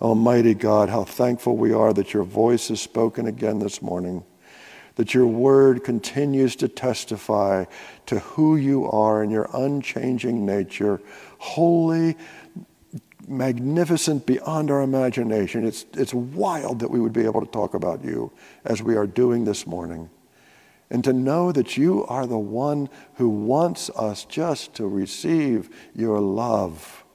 Almighty 0.02 0.54
God, 0.54 0.90
how 0.90 1.04
thankful 1.04 1.56
we 1.58 1.74
are 1.74 1.94
that 1.94 2.14
your 2.14 2.24
voice 2.24 2.72
is 2.72 2.82
spoken 2.82 3.28
again 3.28 3.60
this 3.60 3.82
morning, 3.82 4.24
that 4.96 5.14
your 5.14 5.28
word 5.28 5.84
continues 5.84 6.56
to 6.58 6.68
testify 6.68 7.66
to 8.06 8.20
who 8.20 8.56
you 8.56 8.90
are 8.90 9.22
and 9.22 9.32
your 9.32 9.50
unchanging 9.54 10.46
nature, 10.46 11.02
holy, 11.38 12.18
magnificent 13.28 14.26
beyond 14.26 14.72
our 14.72 14.82
imagination. 14.82 15.66
It's, 15.66 15.86
it's 15.94 16.14
wild 16.14 16.80
that 16.80 16.90
we 16.90 17.00
would 17.00 17.14
be 17.14 17.26
able 17.26 17.46
to 17.46 17.52
talk 17.52 17.74
about 17.76 18.04
you 18.04 18.32
as 18.66 18.82
we 18.82 18.96
are 18.96 19.06
doing 19.06 19.46
this 19.46 19.68
morning. 19.68 20.10
And 20.90 21.04
to 21.04 21.14
know 21.14 21.52
that 21.52 21.78
you 21.78 22.04
are 22.08 22.26
the 22.26 22.40
one 22.40 22.90
who 23.16 23.30
wants 23.30 23.92
us 23.92 24.26
just 24.26 24.74
to 24.76 24.88
receive 24.88 25.70
your 25.94 26.20
love 26.20 27.06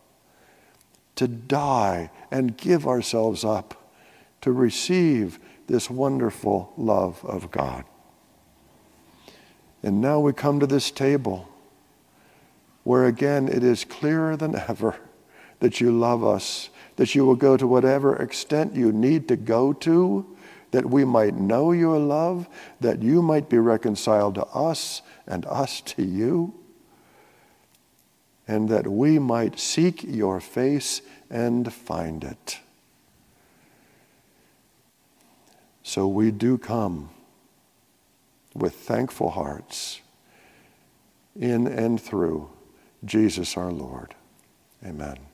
to 1.17 1.29
die 1.29 2.11
and 2.31 2.57
give 2.57 2.87
ourselves 2.87 3.45
up 3.45 3.93
to 4.41 4.53
receive 4.53 5.39
this 5.67 5.89
wonderful 5.89 6.73
love 6.77 7.25
of 7.25 7.51
God. 7.51 7.85
And 9.83 10.01
now 10.01 10.21
we 10.21 10.33
come 10.33 10.61
to 10.61 10.67
this 10.67 10.91
table 10.91 11.49
where 12.83 13.07
again 13.07 13.49
it 13.49 13.65
is 13.65 13.85
clearer 13.85 14.37
than 14.37 14.57
ever 14.57 14.97
that 15.61 15.81
you 15.81 15.91
love 15.91 16.25
us, 16.25 16.69
that 16.97 17.15
you 17.15 17.25
will 17.25 17.37
go 17.37 17.57
to 17.57 17.67
whatever 17.67 18.17
extent 18.17 18.75
you 18.75 18.93
need 18.93 19.29
to 19.29 19.37
go 19.37 19.73
to, 19.73 20.37
that 20.73 20.85
we 20.91 21.05
might 21.05 21.35
know 21.35 21.73
your 21.73 21.99
love, 21.99 22.49
that 22.81 23.03
you 23.03 23.23
might 23.23 23.49
be 23.49 23.59
reconciled 23.59 24.35
to 24.35 24.45
us 24.47 25.01
and 25.27 25.47
us 25.47 25.81
to 25.81 26.03
you 26.03 26.53
and 28.47 28.69
that 28.69 28.87
we 28.87 29.19
might 29.19 29.59
seek 29.59 30.05
your 30.05 30.41
face 30.41 31.01
and 31.31 31.73
find 31.73 32.25
it. 32.25 32.61
So 35.83 36.07
we 36.09 36.31
do 36.31 36.59
come 36.59 37.11
with 38.55 38.75
thankful 38.75 39.31
hearts 39.31 40.01
in 41.39 41.67
and 41.67 42.01
through 42.01 42.51
Jesus 43.05 43.57
our 43.57 43.73
Lord. 43.73 44.15
Amen. 44.85 45.34